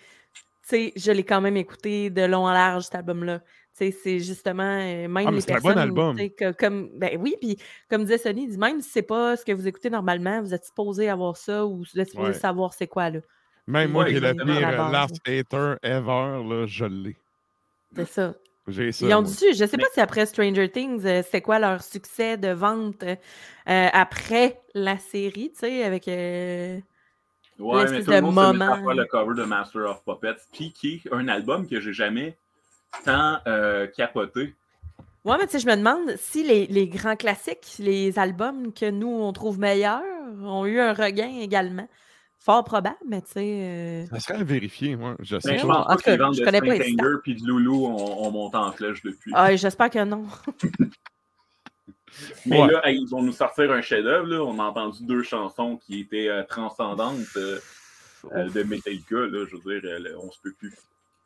sais, 0.71 0.93
je 0.97 1.13
l'ai 1.13 1.25
quand 1.25 1.41
même 1.41 1.57
écouté 1.57 2.11
de 2.11 2.23
long 2.23 2.47
en 2.47 2.53
large, 2.53 2.85
cet 2.85 2.95
album-là. 2.97 3.41
Tu 3.79 3.87
sais, 3.87 3.91
C'est 4.03 4.19
justement 4.19 4.63
euh, 4.63 5.09
même 5.09 5.27
Ah, 5.29 5.31
les 5.31 5.41
c'est 5.41 5.53
un 5.53 5.57
bon 5.57 5.63
personnes. 5.63 5.79
album. 5.79 6.17
que- 6.39 6.53
comme, 6.53 6.91
ben 6.97 7.19
oui, 7.21 7.37
puis 7.41 7.57
comme 7.89 8.05
disait 8.05 8.33
dit 8.35 8.59
même 8.59 8.81
si 8.81 8.91
c'est 8.91 9.03
pas 9.03 9.37
ce 9.37 9.45
que 9.45 9.53
vous 9.53 9.67
écoutez 9.69 9.91
normalement, 9.91 10.41
vous 10.43 10.53
êtes 10.55 10.65
supposé 10.65 11.09
avoir 11.09 11.37
ça 11.37 11.65
ou 11.67 11.79
vous 11.79 12.01
êtes 12.01 12.11
supposé 12.11 12.29
Ouais. 12.33 12.35
savoir 12.39 12.73
c'est 12.75 12.89
quoi 12.89 13.11
là. 13.11 13.21
Même 13.67 13.93
moi 13.93 14.07
qui 14.07 14.17
est 14.17 14.21
le 14.21 14.35
pire 14.35 14.69
euh, 14.69 14.91
last 14.91 15.17
hater 15.27 15.75
ever, 15.83 16.43
là, 16.49 16.65
je 16.67 16.85
l'ai. 16.85 17.17
C'est 17.95 18.07
ça. 18.09 18.35
J'ai 18.69 18.93
ça. 18.93 19.07
Ils 19.07 19.15
ont 19.15 19.23
dit, 19.23 19.53
je 19.55 19.65
sais 19.65 19.77
pas 19.79 19.87
si 19.93 20.01
après 20.01 20.27
Stranger 20.27 20.69
Things, 20.71 21.05
euh, 21.07 21.23
c'est 21.29 21.41
quoi 21.41 21.59
leur 21.59 21.83
succès 21.83 22.37
de 22.37 22.49
vente 22.49 23.03
euh, 23.03 23.17
après 23.93 24.61
la 24.75 24.99
série, 24.99 25.51
tu 25.53 25.61
sais, 25.61 25.83
avec. 25.85 26.07
euh, 26.09 26.79
Ouais, 27.61 27.85
mais 27.91 27.91
tout 27.91 27.95
le 27.97 28.03
se 28.05 28.11
met 28.11 28.17
à 28.17 28.21
moment. 28.21 28.75
faire 28.77 28.95
le 28.95 29.05
cover 29.07 29.35
de 29.41 29.45
Master 29.45 29.83
of 29.91 30.03
Puppets, 30.05 30.41
puis 30.53 30.73
qui 30.73 31.03
est 31.05 31.13
un 31.13 31.29
album 31.29 31.69
que 31.69 31.81
j'ai 31.81 31.93
jamais 31.93 32.37
tant 33.05 33.39
euh, 33.47 33.87
capoté. 33.87 34.55
Ouais, 35.25 35.37
mais 35.39 35.47
tu 35.47 35.53
sais, 35.53 35.59
je 35.59 35.67
me 35.67 35.77
demande 35.77 36.17
si 36.17 36.43
les, 36.43 36.67
les 36.67 36.89
grands 36.89 37.17
classiques, 37.17 37.75
les 37.79 38.19
albums 38.19 38.73
que 38.73 38.91
nous, 38.91 39.09
on 39.09 39.33
trouve 39.33 39.59
meilleurs, 39.59 40.03
ont 40.43 40.65
eu 40.65 40.81
un 40.81 40.95
regain 40.95 41.39
également. 41.41 41.87
Fort 42.39 42.65
probable, 42.65 42.97
mais 43.07 43.21
tu 43.21 43.33
sais. 43.33 43.41
euh, 43.45 44.07
Ça 44.07 44.19
serait 44.21 44.39
à 44.41 44.45
vérifier, 44.45 44.97
moi. 44.97 45.15
Je 45.21 45.39
sais 45.39 45.59
je 45.59 45.67
pense 45.67 45.77
en 45.77 45.85
pas 45.85 45.97
que 45.99 46.11
les 46.11 46.17
ventes 46.17 46.37
de 46.37 46.43
connais 46.45 46.61
pas 46.61 46.67
les 46.75 46.85
Saint-Anger 46.85 47.17
puis 47.23 47.35
de 47.35 47.47
Loulou 47.47 47.85
ont, 47.85 48.27
ont 48.27 48.31
monté 48.31 48.57
en 48.57 48.73
flèche 48.73 49.03
depuis. 49.03 49.31
Ah, 49.35 49.55
j'espère 49.55 49.91
que 49.91 50.03
non. 50.05 50.25
Mais 52.47 52.61
Ouais. 52.61 52.73
là, 52.73 52.81
hey, 52.89 52.99
ils 53.01 53.09
vont 53.09 53.23
nous 53.23 53.33
sortir 53.33 53.71
un 53.73 53.81
chef-d'œuvre. 53.83 54.27
là. 54.27 54.43
On 54.43 54.59
a 54.59 54.65
entendu 54.65 55.05
deux 55.05 55.23
chansons 55.23 55.77
qui 55.77 56.01
étaient 56.01 56.29
euh, 56.29 56.43
transcendantes 56.45 57.19
euh, 57.37 57.59
euh, 58.35 58.49
de 58.51 58.63
Metallica. 58.65 59.17
Là, 59.17 59.47
je 59.51 59.57
veux 59.57 59.81
dire, 59.81 59.91
euh, 59.91 60.17
on 60.23 60.31
se 60.31 60.39
peut 60.43 60.53
plus. 60.59 60.73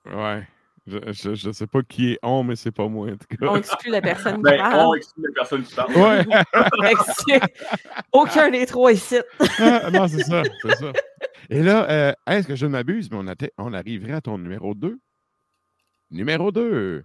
Ouais. 0.07 0.47
Je, 0.87 0.99
je, 1.13 1.35
je 1.35 1.51
sais 1.51 1.67
pas 1.67 1.81
qui 1.83 2.13
est 2.13 2.19
on, 2.23 2.43
mais 2.45 2.57
c'est 2.57 2.71
pas 2.71 2.87
moi, 2.89 3.09
en 3.09 3.13
tout 3.17 3.27
cas. 3.39 3.47
On 3.49 3.57
exclut 3.57 3.91
la 3.91 4.03
personne 4.03 4.37
qui 4.37 4.43
Ben, 4.43 4.59
parle. 4.59 4.81
on 4.87 4.95
exclut 4.95 5.25
la 5.27 5.33
personne 5.33 5.63
qui 5.63 5.75
parle. 5.75 5.95
Ouais. 5.97 6.25
Aucun 8.13 8.51
des 8.51 8.67
trois 8.67 8.93
ici. 8.93 9.17
Ah, 9.61 9.91
non, 9.91 10.07
c'est 10.09 10.23
ça, 10.25 10.43
c'est 10.63 10.75
ça. 10.77 10.93
Et 11.49 11.63
là, 11.63 11.91
euh, 11.91 12.13
est-ce 12.27 12.47
que 12.49 12.55
je 12.55 12.67
ne 12.67 12.73
m'abuse, 12.73 13.11
mais 13.11 13.17
on, 13.17 13.35
on 13.59 13.73
arriverait 13.73 14.13
à 14.13 14.21
ton 14.21 14.37
numéro 14.37 14.75
2? 14.75 14.99
Numéro 16.11 16.53
2. 16.53 17.01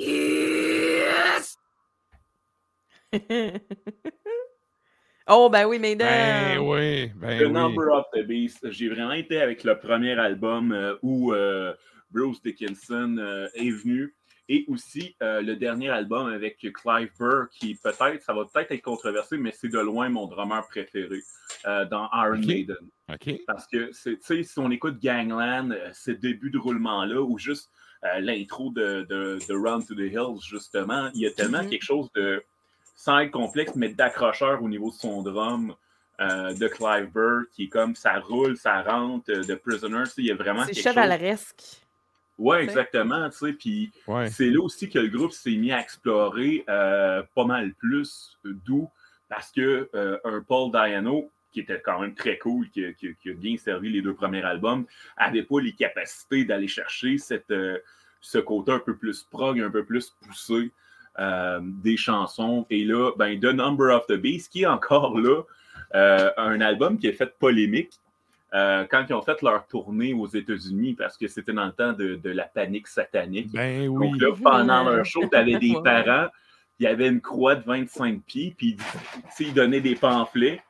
oh, 5.28 5.50
ben 5.50 5.66
oui, 5.66 5.80
mais 5.80 5.96
Ben 5.96 6.60
oui, 6.60 7.08
ben 7.16 7.39
The 7.39 7.46
oui. 7.46 7.51
Number 7.51 7.89
of 7.92 8.06
the 8.13 8.24
Beast. 8.25 8.70
J'ai 8.72 8.89
vraiment 8.89 9.13
été 9.13 9.42
avec 9.42 9.63
le 9.63 9.78
premier 9.80 10.13
album 10.13 10.72
euh, 10.72 10.96
où 11.01 11.34
euh, 11.34 11.74
Bruce 12.12 12.42
Dickinson 12.42 13.18
euh, 13.20 13.48
est 13.56 13.72
venu. 13.72 14.16
Et 14.51 14.66
aussi 14.68 15.16
euh, 15.22 15.44
le 15.44 15.56
dernier 15.56 15.89
album 15.89 16.25
avec 16.28 16.58
Clive 16.74 17.12
Burr, 17.20 17.50
qui 17.51 17.75
peut-être, 17.75 18.24
ça 18.24 18.34
va 18.34 18.46
peut-être 18.51 18.72
être 18.72 18.82
controversé, 18.82 19.38
mais 19.38 19.51
c'est 19.51 19.70
de 19.70 19.78
loin 19.78 20.10
mon 20.10 20.25
drummer 20.25 20.66
préféré 20.68 21.20
euh, 21.68 21.86
dans 21.86 22.10
Iron. 22.13 22.39
Maiden. 22.39 22.75
OK. 23.13 23.42
Parce 23.46 23.68
que, 23.68 23.92
c'est- 23.92 24.18
tu 24.18 24.24
sais, 24.24 24.42
si 24.42 24.58
on 24.58 24.72
écoute 24.72 25.00
Gangland, 25.00 25.70
euh, 25.70 25.89
ces 25.94 26.16
débuts 26.16 26.50
de 26.50 26.58
roulement-là, 26.58 27.22
ou 27.22 27.38
juste 27.38 27.70
euh, 28.06 28.20
l'intro 28.22 28.72
de, 28.72 29.06
de, 29.08 29.38
de 29.48 29.54
Run 29.54 29.82
to 29.82 29.94
the 29.94 30.12
Hills, 30.12 30.42
justement, 30.42 31.12
il 31.13 31.22
y 31.22 31.28
a 31.28 31.32
tellement 31.32 31.62
Mhm. 31.62 31.70
quelque 31.70 31.86
chose 31.86 32.10
de, 32.16 32.44
sans 33.00 33.20
être 33.20 33.32
complexe, 33.32 33.72
mais 33.75 33.88
d'accrocheur 33.94 34.62
au 34.62 34.68
niveau 34.68 34.89
de 34.89 34.96
son 34.96 35.24
drum 35.24 35.74
euh, 36.20 36.53
de 36.53 36.68
Clive 36.68 37.10
Burr, 37.13 37.44
qui 37.53 37.63
est 37.63 37.68
comme 37.70 37.96
ça 37.96 38.20
roule, 38.20 38.58
ça 38.58 38.82
rentre, 38.82 39.32
euh, 39.32 39.41
de 39.41 39.56
Prisoner, 39.56 40.03
tu 40.03 40.10
sais, 40.10 40.22
il 40.22 40.25
y 40.25 40.32
a 40.32 40.36
vraiment 40.36 40.65
C'est 40.65 40.74
quelque 40.74 40.84
chose. 40.84 40.94
chevaleresque. 40.96 41.63
Ouais, 42.38 42.58
tu 42.60 42.65
sais. 42.65 42.72
exactement, 42.72 43.29
tu 43.29 43.38
sais, 43.38 43.53
puis 43.53 43.91
Ouais. 44.06 44.27
c'est 44.29 44.50
là 44.50 44.62
aussi 44.62 44.89
que 44.89 45.00
le 45.00 45.08
groupe 45.08 45.32
s'est 45.32 45.56
mis 45.56 45.72
à 45.72 45.79
explorer 45.79 46.65
euh, 46.68 47.24
pas 47.36 47.46
mal 47.46 47.74
plus, 47.75 48.38
d'où 48.44 48.89
parce 49.29 49.50
que 49.50 49.89
euh, 49.96 50.18
un 50.25 50.41
Paul 50.41 50.70
Diano, 50.70 51.32
qui 51.53 51.62
était 51.62 51.79
quand 51.79 52.01
même 52.01 52.15
très 52.15 52.38
cool, 52.38 52.70
qui, 52.70 52.84
qui- 52.96 53.15
qui 53.15 53.29
a 53.29 53.34
bien 53.34 53.56
servi 53.56 53.89
les 53.89 54.01
deux 54.01 54.13
premiers 54.13 54.44
albums, 54.44 54.86
avait 55.15 55.44
pas 55.44 55.62
les 55.62 55.72
capacités 55.72 56.44
d'aller 56.44 56.68
chercher 56.68 57.18
cette, 57.18 57.50
euh, 57.51 57.77
ce 58.20 58.39
côté 58.39 58.74
un 58.74 58.79
peu 58.79 58.98
plus 58.98 59.24
prog, 59.24 59.58
un 59.62 59.72
peu 59.72 59.86
plus 59.86 60.10
poussé 60.22 60.72
euh, 61.20 61.60
des 61.62 61.98
chansons. 61.98 62.66
Et 62.70 62.84
là, 62.84 63.12
ben, 63.18 63.39
The 63.39 63.46
Number 63.54 63.96
of 63.96 64.06
the 64.08 64.13
Beast, 64.13 64.51
qui 64.51 64.62
est 64.63 64.68
encore 64.68 65.18
là, 65.20 65.42
euh, 65.96 66.30
un 66.38 66.62
album 66.62 66.98
qui 66.98 67.08
a 67.08 67.13
fait 67.13 67.34
polémique. 67.39 67.94
euh, 68.54 68.86
quand 68.89 69.06
ils 69.10 69.13
ont 69.13 69.22
fait 69.22 69.42
leur 69.42 69.68
tournée 69.68 70.13
aux 70.13 70.28
États-Unis, 70.28 70.96
parce 70.96 71.18
que 71.18 71.28
c'était 71.28 71.54
dans 71.54 71.66
le 71.66 71.72
temps 71.72 71.94
de, 71.94 72.16
de 72.16 72.30
la 72.32 72.46
panique 72.46 72.88
satanique. 72.88 73.51
Ben 73.51 73.88
oui. 73.88 74.10
Donc 74.12 74.22
là, 74.22 74.30
pendant 74.42 74.84
leur 74.89 75.06
show, 75.06 75.24
tu 75.30 75.38
avais 75.38 75.58
des 75.60 75.74
parents, 75.84 76.28
il 76.80 76.86
y 76.86 76.88
avait 76.88 77.10
une 77.10 77.22
croix 77.22 77.56
de 77.56 77.63
25 77.66 78.24
pieds, 78.24 78.56
puis 78.58 78.75
tu 78.75 78.84
sais, 79.32 79.44
ils 79.46 79.54
donnaient 79.54 79.82
des 79.82 79.96
pamphlets. 79.96 80.62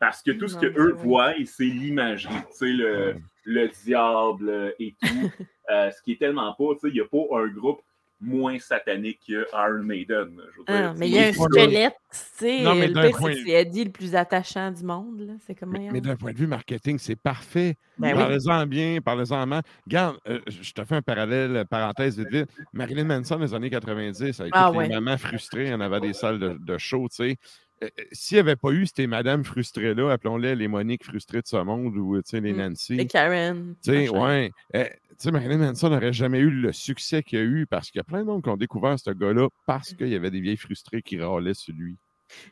Parce 0.00 0.20
que 0.20 0.32
tout 0.32 0.48
ce 0.48 0.56
que 0.56 0.66
eux 0.66 0.94
voient, 0.94 1.32
c'est 1.44 1.62
l'imagerie, 1.64 2.34
tu 2.50 2.56
sais, 2.56 2.72
le, 2.72 3.14
le 3.44 3.68
diable 3.84 4.74
et 4.78 4.94
tout. 5.00 5.30
Euh, 5.70 5.90
ce 5.92 6.02
qui 6.02 6.12
est 6.12 6.16
tellement 6.16 6.52
pas, 6.54 6.74
tu 6.74 6.80
sais, 6.80 6.88
il 6.88 6.94
n'y 6.94 7.00
a 7.00 7.04
pas 7.04 7.38
un 7.38 7.46
groupe 7.46 7.80
moins 8.22 8.58
satanique 8.58 9.20
que 9.26 9.46
Iron 9.52 9.82
Maiden. 9.82 10.30
je 10.52 10.58
veux 10.58 10.64
dire, 10.64 10.90
Ah, 10.90 10.94
mais 10.96 11.08
il 11.08 11.14
y 11.14 11.18
a 11.18 11.26
un 11.26 11.32
squelette, 11.32 11.94
tu 12.10 12.18
sais. 12.36 12.62
Non, 12.62 12.74
mais 12.74 12.86
le 12.86 12.92
pire, 12.94 13.02
c'est 13.04 13.10
point- 13.12 13.30
que 13.32 13.36
c'est 13.44 13.50
Eddie 13.50 13.84
le 13.84 13.90
plus 13.90 14.14
attachant 14.14 14.70
du 14.70 14.84
monde. 14.84 15.20
là. 15.20 15.32
C'est 15.46 15.54
comme 15.54 15.70
Mais, 15.72 16.00
d'un 16.00 16.16
point 16.16 16.32
de 16.32 16.38
vue 16.38 16.46
marketing, 16.46 16.98
c'est 16.98 17.16
parfait. 17.16 17.76
Ben 17.98 18.12
oui. 18.12 18.18
parlez-en 18.18 18.66
bien, 18.66 18.98
parlez-en 19.04 19.46
mal. 19.46 19.62
Regarde, 19.86 20.16
euh, 20.28 20.38
je 20.46 20.72
te 20.72 20.84
fais 20.84 20.94
un 20.96 21.02
parallèle, 21.02 21.56
euh, 21.56 21.64
parenthèse 21.64 22.16
vite 22.18 22.28
vite. 22.30 22.48
Marilyn 22.72 23.04
Manson, 23.04 23.36
dans 23.36 23.42
les 23.42 23.54
années 23.54 23.70
90, 23.70 24.40
avec 24.40 24.52
Ah 24.54 24.70
ouais. 24.72 24.88
les 24.88 24.94
mamans 24.94 25.18
frustrées, 25.18 25.74
on 25.74 25.80
avait 25.80 26.00
des 26.00 26.12
salles 26.12 26.38
de, 26.38 26.56
de 26.60 26.78
show, 26.78 27.08
tu 27.08 27.16
sais. 27.16 27.36
Euh, 27.82 27.86
euh, 27.98 28.02
S'il 28.12 28.36
n'y 28.36 28.40
avait 28.40 28.56
pas 28.56 28.70
eu 28.70 28.86
ces 28.86 29.06
madames 29.06 29.44
frustrées-là, 29.44 30.10
appelons-les 30.12 30.54
les 30.54 30.68
Moniques 30.68 31.04
frustrées 31.04 31.42
de 31.42 31.46
ce 31.46 31.56
monde 31.56 31.96
ou 31.96 32.16
tu 32.16 32.22
sais, 32.26 32.40
les 32.40 32.52
Mm. 32.52 32.56
Nancy. 32.56 32.94
Et 32.94 33.06
Karen. 33.06 33.74
Tu 33.84 34.08
ouais. 34.08 34.50
Euh, 34.74 34.84
tu 34.84 34.90
sais, 35.18 35.30
Marilyn 35.30 35.58
Manson 35.58 35.90
n'aurait 35.90 36.12
jamais 36.12 36.38
eu 36.38 36.50
le 36.50 36.72
succès 36.72 37.22
qu'il 37.22 37.38
a 37.38 37.42
eu 37.42 37.66
parce 37.66 37.90
qu'il 37.90 37.98
y 37.98 38.00
a 38.00 38.04
plein 38.04 38.20
de 38.20 38.26
monde 38.26 38.42
qui 38.42 38.48
ont 38.48 38.56
découvert 38.56 38.98
ce 38.98 39.10
gars-là 39.10 39.48
parce 39.66 39.92
qu'il 39.94 40.08
y 40.08 40.14
avait 40.14 40.30
des 40.30 40.40
vieilles 40.40 40.56
frustrées 40.56 41.02
qui 41.02 41.20
râlaient 41.20 41.54
sur 41.54 41.74
lui. 41.74 41.96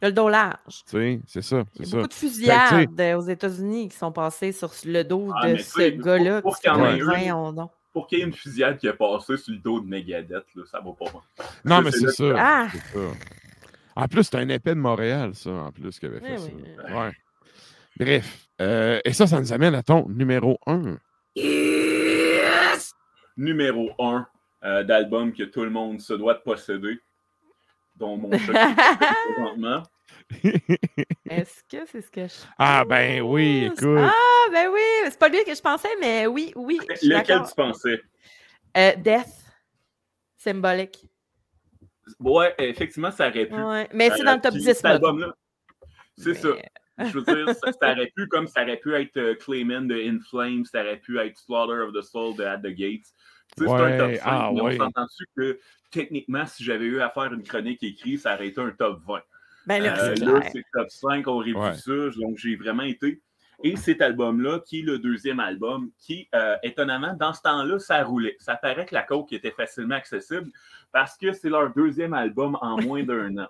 Il 0.02 0.04
a 0.04 0.08
le 0.08 0.14
dos 0.14 0.28
large. 0.28 0.56
Tu 0.66 0.90
sais, 0.90 1.20
c'est 1.26 1.42
ça, 1.42 1.64
Il 1.76 1.80
y 1.80 1.82
a 1.84 1.87
ça. 1.90 1.96
beaucoup 1.96 2.08
de 2.08 2.14
fusillades 2.14 3.00
euh, 3.00 3.16
aux 3.16 3.22
États-Unis 3.28 3.88
qui 3.88 3.96
sont 3.96 4.12
passées 4.12 4.52
sur 4.52 4.70
le 4.84 5.02
dos 5.04 5.30
Ah, 5.34 5.52
de 5.52 5.56
ce 5.56 5.88
gars-là. 5.90 6.42
pour- 6.42 6.58
qu'il 6.58 6.70
y 6.70 6.75
ait 6.75 6.96
une- 6.99 7.04
voyons 7.04 7.52
donc. 7.52 7.70
Pour 7.92 8.06
qu'il 8.06 8.18
y 8.18 8.22
ait 8.22 8.25
une 8.26 8.32
fusillade 8.32 8.78
qui 8.78 8.87
a 8.87 8.92
passé 8.92 9.37
sur 9.37 9.52
le 9.52 9.58
dos 9.58 9.80
de 9.80 9.87
Megadeth, 9.87 10.44
là, 10.54 10.62
ça 10.70 10.80
va 10.80 10.92
pas. 10.92 11.44
Non, 11.64 11.82
mais 11.82 11.90
c'est 11.90 12.10
ça. 12.10 12.34
Ah! 12.37 12.68
En 14.00 14.09
plus, 14.09 14.25
c'est 14.25 14.37
un 14.37 14.49
épais 14.49 14.71
de 14.75 14.80
Montréal, 14.80 15.35
ça, 15.35 15.50
en 15.50 15.73
plus, 15.73 15.99
qui 15.99 16.07
avait 16.07 16.21
fait 16.21 16.35
Eh 16.35 16.38
ça. 16.38 16.49
oui. 16.54 16.95
Ouais. 16.97 17.12
Bref. 17.99 18.47
euh, 18.61 18.99
et 19.04 19.12
ça, 19.12 19.26
ça 19.26 19.38
nous 19.40 19.52
amène 19.52 19.75
à 19.75 19.83
ton 19.83 20.09
numéro 20.09 20.59
1. 20.66 20.97
numéro 23.37 23.90
un 23.99 24.26
euh, 24.64 24.83
d'album 24.85 25.33
que 25.33 25.45
tout 25.45 25.64
le 25.64 25.71
monde 25.71 26.00
se 26.00 26.14
doit 26.14 26.35
de 26.35 26.40
posséder, 26.40 26.99
dont 27.97 28.16
mon 28.16 28.30
chat 28.38 28.75
présentement. 29.35 29.83
Est-ce 31.28 31.62
que 31.71 31.85
c'est 31.90 32.02
ce 32.02 32.11
que 32.11 32.26
je. 32.26 32.35
ah, 32.59 32.85
ben 32.88 33.21
oui, 33.23 33.64
écoute. 33.66 33.99
Ah, 33.99 34.47
ben 34.52 34.69
oui! 34.73 34.80
C'est 35.04 35.19
pas 35.19 35.28
lui 35.28 35.42
que 35.45 35.54
je 35.54 35.61
pensais, 35.61 35.88
mais 36.00 36.26
oui, 36.26 36.52
oui. 36.57 36.78
Lequel 37.02 37.42
tu 37.49 37.54
pensais? 37.54 38.00
Euh, 38.76 38.92
Death. 38.97 39.26
Symbolique. 40.37 41.04
Ouais, 42.18 42.54
effectivement, 42.58 43.10
ça 43.10 43.28
aurait 43.28 43.46
pu. 43.46 43.54
Ouais. 43.54 43.88
Mais 43.94 44.10
c'est 44.10 44.22
Euh, 44.22 44.24
dans 44.24 44.34
le 44.34 44.40
top 44.40 44.52
puis 44.52 44.60
10. 44.62 44.66
Cet 44.74 44.82
mettons. 44.84 44.94
album-là, 44.94 45.34
c'est 46.16 46.28
Mais- 46.30 46.34
ça. 46.34 46.48
Je 47.02 47.18
veux 47.18 47.22
dire, 47.22 47.54
ça, 47.54 47.72
ça 47.72 47.92
aurait 47.92 48.12
pu, 48.16 48.26
comme 48.28 48.46
ça 48.46 48.62
aurait 48.62 48.76
pu 48.76 48.94
être 48.94 49.16
euh, 49.16 49.34
Clayman 49.34 49.88
de 49.88 49.94
In 49.94 50.18
Flames, 50.28 50.64
ça 50.66 50.82
aurait 50.82 50.98
pu 50.98 51.18
être 51.18 51.38
Slaughter 51.38 51.80
of 51.82 51.94
the 51.94 52.02
Soul 52.02 52.36
de 52.36 52.44
At 52.44 52.58
the 52.58 52.66
Gates. 52.74 53.06
Tu 53.56 53.64
sais, 53.64 53.68
c'est 53.68 53.70
un 53.70 53.98
top 53.98 54.14
5, 54.16 54.20
ah, 54.24 54.50
mais 54.54 54.60
ouais. 54.60 54.74
on 54.80 54.84
s'entend-tu 54.84 55.24
que 55.36 55.58
techniquement, 55.90 56.44
si 56.46 56.62
j'avais 56.62 56.84
eu 56.84 57.00
à 57.00 57.08
faire 57.10 57.32
une 57.32 57.42
chronique 57.42 57.82
écrite, 57.82 58.20
ça 58.20 58.34
aurait 58.34 58.48
été 58.48 58.60
un 58.60 58.70
top 58.70 59.00
20. 59.06 59.20
Ben 59.66 59.82
là, 59.82 59.98
Euh, 59.98 60.14
c'est 60.14 60.24
là, 60.24 60.40
clair. 60.40 60.50
c'est 60.52 60.64
top 60.72 60.90
5, 60.90 61.26
on 61.26 61.32
aurait 61.32 61.52
Ouais. 61.52 61.70
vu 61.72 61.76
ça, 61.78 62.18
donc 62.20 62.36
j'ai 62.38 62.56
vraiment 62.56 62.82
été. 62.82 63.22
Et 63.62 63.76
cet 63.76 64.00
album-là, 64.00 64.60
qui 64.60 64.80
est 64.80 64.82
le 64.82 64.98
deuxième 64.98 65.38
album, 65.40 65.90
qui, 65.98 66.28
euh, 66.34 66.56
étonnamment, 66.62 67.14
dans 67.14 67.32
ce 67.34 67.42
temps-là, 67.42 67.78
ça 67.78 68.02
roulait. 68.02 68.36
Ça 68.38 68.56
paraît 68.56 68.86
que 68.86 68.94
la 68.94 69.02
coke 69.02 69.32
était 69.32 69.50
facilement 69.50 69.96
accessible 69.96 70.50
parce 70.92 71.16
que 71.16 71.32
c'est 71.32 71.50
leur 71.50 71.72
deuxième 71.74 72.14
album 72.14 72.56
en 72.62 72.80
moins 72.80 73.02
d'un 73.02 73.36
an. 73.38 73.48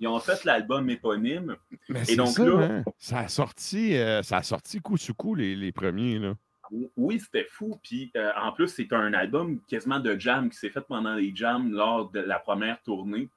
Ils 0.00 0.08
ont 0.08 0.18
fait 0.18 0.44
l'album 0.44 0.90
éponyme. 0.90 1.56
Mais 1.88 2.04
c'est 2.04 2.16
donc 2.16 2.28
ça, 2.28 2.44
là- 2.44 2.58
hein. 2.64 2.84
ça 2.98 3.18
a 3.20 3.28
sorti, 3.28 3.96
euh, 3.96 4.20
ça 4.22 4.38
a 4.38 4.42
sorti 4.42 4.80
coup 4.80 4.96
sur 4.96 5.14
coup 5.14 5.36
les, 5.36 5.54
les 5.54 5.70
premiers, 5.70 6.18
là. 6.18 6.34
Oui, 6.96 7.20
c'était 7.20 7.46
fou. 7.48 7.78
Puis 7.84 8.10
euh, 8.16 8.32
en 8.40 8.50
plus, 8.50 8.66
c'est 8.68 8.92
un 8.92 9.12
album 9.12 9.60
quasiment 9.68 10.00
de 10.00 10.18
jam 10.18 10.48
qui 10.50 10.56
s'est 10.56 10.70
fait 10.70 10.80
pendant 10.80 11.14
les 11.14 11.30
jams 11.36 11.70
lors 11.70 12.10
de 12.10 12.18
la 12.18 12.38
première 12.40 12.82
tournée. 12.82 13.28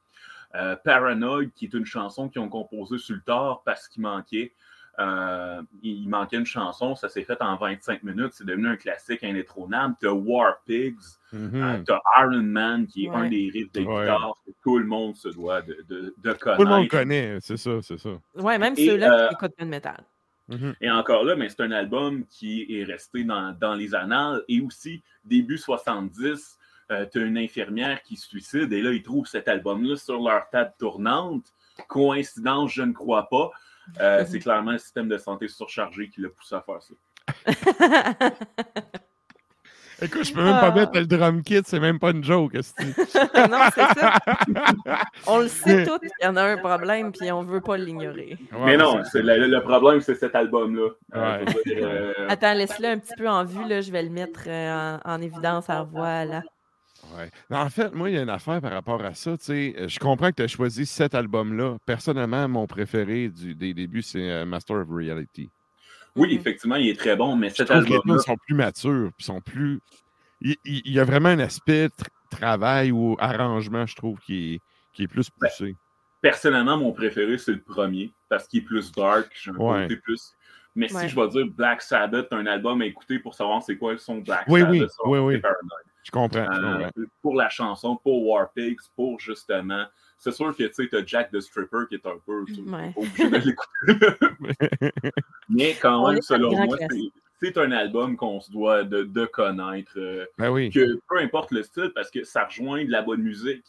Euh, 0.56 0.76
Paranoid, 0.78 1.48
qui 1.54 1.66
est 1.66 1.74
une 1.74 1.86
chanson 1.86 2.30
qu'ils 2.30 2.42
ont 2.42 2.50
composée 2.50 2.98
sur 2.98 3.14
le 3.16 3.22
tard 3.22 3.62
parce 3.66 3.88
qu'il 3.90 4.02
manquait 4.04 4.54
euh, 5.00 5.62
il 5.84 6.08
manquait 6.10 6.38
une 6.38 6.46
chanson, 6.46 6.96
ça 6.96 7.10
s'est 7.10 7.24
fait 7.24 7.42
en 7.42 7.56
25 7.58 8.04
minutes, 8.04 8.32
c'est 8.34 8.46
devenu 8.46 8.68
un 8.70 8.76
classique 8.78 9.24
indétrônable. 9.24 9.96
T'as 10.02 10.12
War 10.12 10.62
Pigs, 10.66 10.96
euh, 11.34 11.84
t'as 11.86 12.00
Iron 12.20 12.42
Man, 12.44 12.88
qui 12.88 13.06
est 13.06 13.10
Ouais. 13.10 13.16
un 13.16 13.30
des 13.30 13.50
riffs 13.54 13.72
de 13.74 13.82
Ouais. 13.82 14.02
guitare 14.02 14.38
que 14.46 14.52
tout 14.64 14.78
le 14.78 14.86
monde 14.86 15.16
se 15.16 15.30
doit 15.30 15.62
de, 15.62 15.84
de, 15.90 16.14
de 16.18 16.32
Tout 16.34 16.40
le 16.48 16.66
monde 16.66 16.88
connaître. 16.88 16.90
connaît, 16.98 17.38
c'est 17.42 17.58
ça, 17.58 17.82
c'est 17.82 17.98
ça. 18.00 18.12
Ouais, 18.36 18.58
même 18.58 18.74
Et, 18.78 18.86
ceux-là 18.88 19.14
euh, 19.14 19.28
qui 19.28 19.34
écoutent 19.34 19.56
pas 19.58 19.66
de 19.66 19.70
métal. 19.70 20.04
Mhm. 20.48 20.76
Et 20.80 20.92
encore 20.92 21.24
là, 21.24 21.36
mais 21.36 21.50
c'est 21.50 21.62
un 21.62 21.72
album 21.72 22.24
qui 22.28 22.66
est 22.70 22.84
resté 22.84 23.24
dans, 23.24 23.52
dans 23.60 23.74
les 23.74 23.96
annales. 23.96 24.44
Et 24.48 24.62
aussi, 24.62 25.02
début 25.24 25.58
70, 25.58 26.58
euh, 26.92 27.06
tu 27.12 27.20
as 27.20 27.24
une 27.26 27.38
infirmière 27.40 28.04
qui 28.04 28.16
se 28.16 28.28
suicide 28.30 28.72
et 28.72 28.82
là, 28.84 28.92
ils 28.92 29.02
trouvent 29.02 29.26
cet 29.26 29.48
album-là 29.48 29.96
sur 29.96 30.22
leur 30.22 30.48
table 30.52 30.72
tournante. 30.78 31.46
Coïncidence, 31.90 32.72
je 32.74 32.84
ne 32.84 32.94
crois 32.94 33.28
pas. 33.30 33.50
Euh, 34.00 34.20
Mhm. 34.22 34.28
C'est 34.28 34.40
clairement 34.40 34.72
le 34.72 34.78
système 34.78 35.08
de 35.08 35.18
santé 35.18 35.48
surchargé 35.48 36.10
qui 36.10 36.22
l'a 36.22 36.30
poussé 36.30 36.56
à 36.56 36.62
faire 36.62 36.82
ça. 36.82 36.94
Écoute, 40.02 40.26
je 40.26 40.34
peux 40.34 40.44
même 40.44 40.60
pas 40.60 40.72
Ah. 40.74 40.76
mettre 40.76 40.92
le 41.00 41.06
drum 41.06 41.42
kit, 41.42 41.62
c'est 41.66 41.80
même 41.80 42.00
pas 42.00 42.12
une 42.12 42.22
joke. 42.22 42.54
non, 42.56 42.62
c'est 43.74 43.94
ça. 43.98 44.14
On 45.28 45.40
le 45.40 45.48
sait 45.48 45.86
tous 45.86 46.00
qu'il 46.00 46.10
y 46.22 46.28
en 46.28 46.36
a 46.36 46.44
un 46.44 46.58
problème, 46.58 47.14
puis 47.14 47.32
on 47.32 47.44
veut 47.44 47.62
pas 47.62 47.78
l'ignorer. 47.78 48.38
Ouais, 48.52 48.66
mais 48.66 48.78
non, 48.78 48.98
le, 49.14 49.48
le 49.48 49.62
problème, 49.62 50.02
c'est 50.02 50.16
cet 50.16 50.36
album-là. 50.36 50.90
Euh, 51.16 51.46
Ouais. 51.46 51.82
euh, 51.82 52.14
Attends, 52.28 52.54
laisse-le 52.56 52.88
un 52.90 53.00
petit 53.00 53.14
peu 53.18 53.30
en 53.30 53.46
vue, 53.46 53.66
là. 53.70 53.80
Je 53.80 53.90
vais 53.90 54.04
le 54.04 54.10
mettre 54.10 54.42
euh, 54.48 54.98
en, 55.06 55.14
en 55.14 55.22
évidence. 55.22 55.70
Alors, 55.70 55.88
voilà. 55.90 56.44
Ouais. 57.18 57.30
En 57.50 57.70
fait, 57.70 57.94
moi, 57.94 58.10
il 58.10 58.16
y 58.16 58.18
a 58.18 58.22
une 58.24 58.30
affaire 58.30 58.62
par 58.62 58.72
rapport 58.72 59.04
à 59.04 59.14
ça. 59.14 59.38
tu 59.38 59.46
sais. 59.46 59.76
Euh, 59.78 59.88
Je 59.88 60.00
comprends 60.00 60.30
que 60.32 60.36
tu 60.38 60.42
as 60.44 60.48
choisi 60.48 60.86
cet 60.86 61.16
album-là. 61.16 61.78
Personnellement, 61.86 62.48
mon 62.48 62.68
préféré 62.68 63.30
du, 63.30 63.56
des 63.56 63.74
débuts, 63.74 64.02
c'est 64.02 64.30
euh, 64.32 64.46
Master 64.46 64.78
of 64.78 64.88
Reality. 64.90 65.50
oui, 66.16 66.30
Mhm. 66.34 66.40
effectivement, 66.40 66.76
il 66.78 66.88
est 66.90 66.98
très 67.00 67.16
bon, 67.18 67.36
mais 67.36 67.50
Je 67.50 67.56
cet 67.56 67.68
que 67.68 67.74
les 67.74 68.20
sont 68.20 68.38
plus 68.38 68.56
matures, 68.56 69.12
puis 69.18 69.26
sont 69.26 69.42
plus. 69.42 69.80
Il, 70.42 70.56
il- 70.64 70.82
il 70.86 70.94
y 70.94 71.00
a 71.00 71.04
vraiment 71.04 71.30
un 71.30 71.40
aspect 71.40 71.88
tr- 71.88 72.08
travail 72.32 72.92
ou 72.92 73.16
arrangement, 73.20 73.86
je 73.86 73.96
trouve, 73.96 74.18
qui 74.20 74.56
est, 74.56 74.60
qui 74.94 75.04
est 75.04 75.08
plus 75.08 75.30
Ben, 75.42 75.48
poussé. 75.50 75.76
personnellement, 76.22 76.78
mon 76.78 76.94
préféré, 76.94 77.38
c'est 77.38 77.52
le 77.52 77.62
premier, 77.62 78.14
parce 78.30 78.48
qu'il 78.48 78.60
est 78.62 78.66
plus 78.66 78.92
dark, 78.94 79.30
j'ai 79.42 79.52
un 79.52 79.56
Ouais. 79.56 79.82
côté 79.84 79.98
plus. 79.98 80.34
Mais 80.74 80.92
Ouais. 80.94 81.02
si 81.04 81.10
je 81.10 81.16
vais 81.16 81.28
dire 81.30 81.46
Black 81.54 81.82
Sabbath, 81.82 82.28
un 82.32 82.46
album 82.46 82.82
à 82.82 82.86
écouter 82.86 83.20
pour 83.20 83.34
savoir 83.36 83.62
c'est 83.64 83.78
quoi 83.78 83.92
le 83.94 83.98
son 83.98 84.18
de 84.18 84.24
Black 84.24 84.46
Oui, 84.48 84.62
Sabbath, 84.62 84.72
oui, 84.74 84.80
ça 84.90 85.08
oui, 85.10 85.20
oui. 85.20 85.38
Paranoid. 85.40 85.70
Je 86.06 86.12
comprends. 86.12 86.48
Euh, 86.52 86.88
pour 87.22 87.36
la 87.36 87.50
chanson, 87.50 87.98
pour 87.98 88.26
War 88.28 88.52
Pigs, 88.54 88.80
pour 88.96 89.20
justement. 89.20 89.86
C'est 90.20 90.32
sûr 90.32 90.56
que 90.56 90.64
tu 90.64 90.74
sais, 90.74 90.88
t'as 90.90 91.04
Jack 91.06 91.32
the 91.32 91.40
Stripper 91.42 91.88
qui 91.90 91.96
est 91.96 92.06
un 92.06 92.18
peu. 92.26 92.44
Ouais. 92.44 92.94
obligé 92.96 93.30
de 93.30 93.38
l'écouter. 93.38 95.12
Mais 95.50 95.74
quand 95.82 96.10
même, 96.12 96.22
selon 96.22 96.52
moi, 96.66 96.78
c'est- 96.80 97.58
un 97.58 97.72
album 97.72 98.18
qu'on 98.18 98.40
se 98.40 98.52
doit 98.52 98.84
de, 98.84 99.04
de 99.04 99.26
connaître. 99.26 99.92
euh, 99.98 100.26
Ben 100.38 100.50
oui. 100.52 100.72
que 100.72 101.00
peu 101.08 101.20
importe 101.20 101.52
le 101.52 101.62
style, 101.62 101.92
parce 101.94 102.10
que 102.10 102.24
ça 102.24 102.46
rejoint 102.46 102.84
de 102.86 102.90
la 102.92 103.02
bonne 103.04 103.22
musique. 103.22 103.64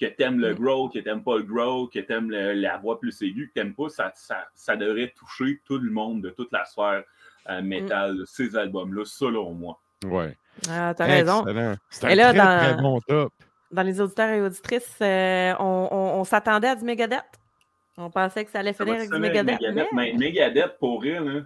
Que 0.00 0.06
t'aimes 0.06 0.38
le 0.40 0.52
Mm. 0.52 0.58
growl, 0.58 0.90
que 0.90 0.98
t'aimes 0.98 1.22
pas 1.22 1.36
le 1.36 1.44
growl, 1.44 1.88
que 1.88 2.00
t'aimes 2.00 2.30
le- 2.30 2.52
la 2.54 2.76
voix 2.78 2.98
plus 2.98 3.22
aiguë, 3.22 3.48
que 3.48 3.52
t'aimes 3.54 3.74
pas, 3.74 3.88
ça, 3.88 4.10
ça, 4.16 4.48
ça 4.54 4.74
devrait 4.76 5.14
toucher 5.16 5.60
tout 5.64 5.78
le 5.78 5.90
monde 5.90 6.22
de 6.22 6.30
toute 6.30 6.50
la 6.52 6.64
sphère 6.64 7.04
euh, 7.50 7.62
métal, 7.62 8.22
ces 8.26 8.56
albums-là, 8.56 9.04
selon 9.04 9.52
moi. 9.54 9.80
Ouais. 10.04 10.36
Ah, 10.70 10.94
T'as 10.96 11.04
raison. 11.06 11.44
C'est 11.90 12.06
Et 12.08 12.12
un 12.12 12.14
là, 12.14 12.28
très, 12.32 12.38
dans- 12.38 12.58
très 12.74 12.82
bon 12.82 13.00
top. 13.00 13.32
Dans 13.70 13.82
les 13.82 14.00
auditeurs 14.00 14.28
et 14.30 14.40
auditrices, 14.42 14.96
euh, 15.00 15.54
on, 15.58 15.88
on- 15.90 16.20
on 16.20 16.24
s'attendait 16.24 16.68
à 16.68 16.76
du 16.76 16.84
Megadeth. 16.84 17.24
On 17.96 18.10
pensait 18.10 18.44
que 18.44 18.50
ça 18.50 18.58
allait 18.60 18.72
finir 18.72 18.94
avec 18.94 19.10
du 19.10 19.18
Megadeth. 19.18 19.60
Megadeth. 19.60 19.88
mais- 19.92 20.12
Mais 20.14 20.26
Megadeth, 20.26 20.78
pour 20.78 21.04
elle, 21.04 21.24
là, 21.24 21.40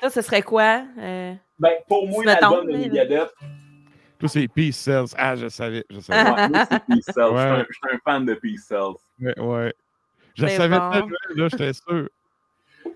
Ça, 0.00 0.10
ce 0.10 0.22
serait 0.22 0.42
quoi? 0.42 0.82
Euh, 0.98 1.34
ben, 1.58 1.72
pour 1.88 2.06
moi, 2.08 2.24
l'album 2.24 2.66
de. 2.66 2.76
Megadeth, 2.76 3.30
Tous 4.18 4.28
ces 4.28 4.46
Peace 4.48 4.76
Cells. 4.76 5.06
Ah, 5.16 5.34
je 5.34 5.48
savais. 5.48 5.84
Je 5.90 5.98
savais. 6.00 6.30
Ouais, 6.30 6.48
moi, 6.48 6.66
c'est 6.70 6.78
Peace 6.84 7.04
Cells. 7.12 7.32
Je 7.32 7.38
suis 7.40 7.48
un- 7.50 7.66
Je 7.68 7.72
suis 7.74 7.96
un 7.96 7.98
fan 8.04 8.24
de 8.26 8.34
Peace 8.34 8.64
Cells. 8.68 8.94
ouais, 9.20 9.40
ouais. 9.40 9.74
Je 10.34 10.46
C'est 10.46 10.56
savais 10.56 10.78
bon. 10.78 10.90
tellement, 10.90 11.08
là, 11.36 11.48
j'étais 11.48 11.72
sûr. 11.72 12.08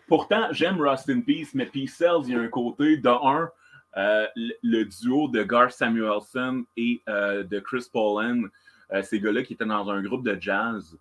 Pourtant, 0.09 0.49
j'aime 0.53 0.81
Rust 0.81 1.09
in 1.11 1.21
Peace, 1.21 1.49
mais 1.55 1.67
Peace 1.67 1.95
Cells, 1.97 2.23
il 2.27 2.33
y 2.33 2.37
a 2.37 2.41
un 2.41 2.49
côté, 2.49 2.97
de 2.97 3.09
un, 3.09 3.51
euh, 3.97 4.26
le, 4.62 4.85
duo 4.85 5.29
de 5.29 5.42
Garth 5.42 5.73
Samuelson 5.73 6.64
et 6.77 7.01
euh, 7.09 7.42
de 7.44 7.59
Chris 7.61 7.87
Paulin, 7.90 8.42
euh, 8.92 9.03
ces 9.03 9.20
gars-là 9.20 9.42
qui 9.42 9.55
étaient 9.55 9.64
dans 9.64 9.88
un 9.88 10.03
groupe 10.03 10.25
de 10.25 10.37
jazz. 10.40 10.99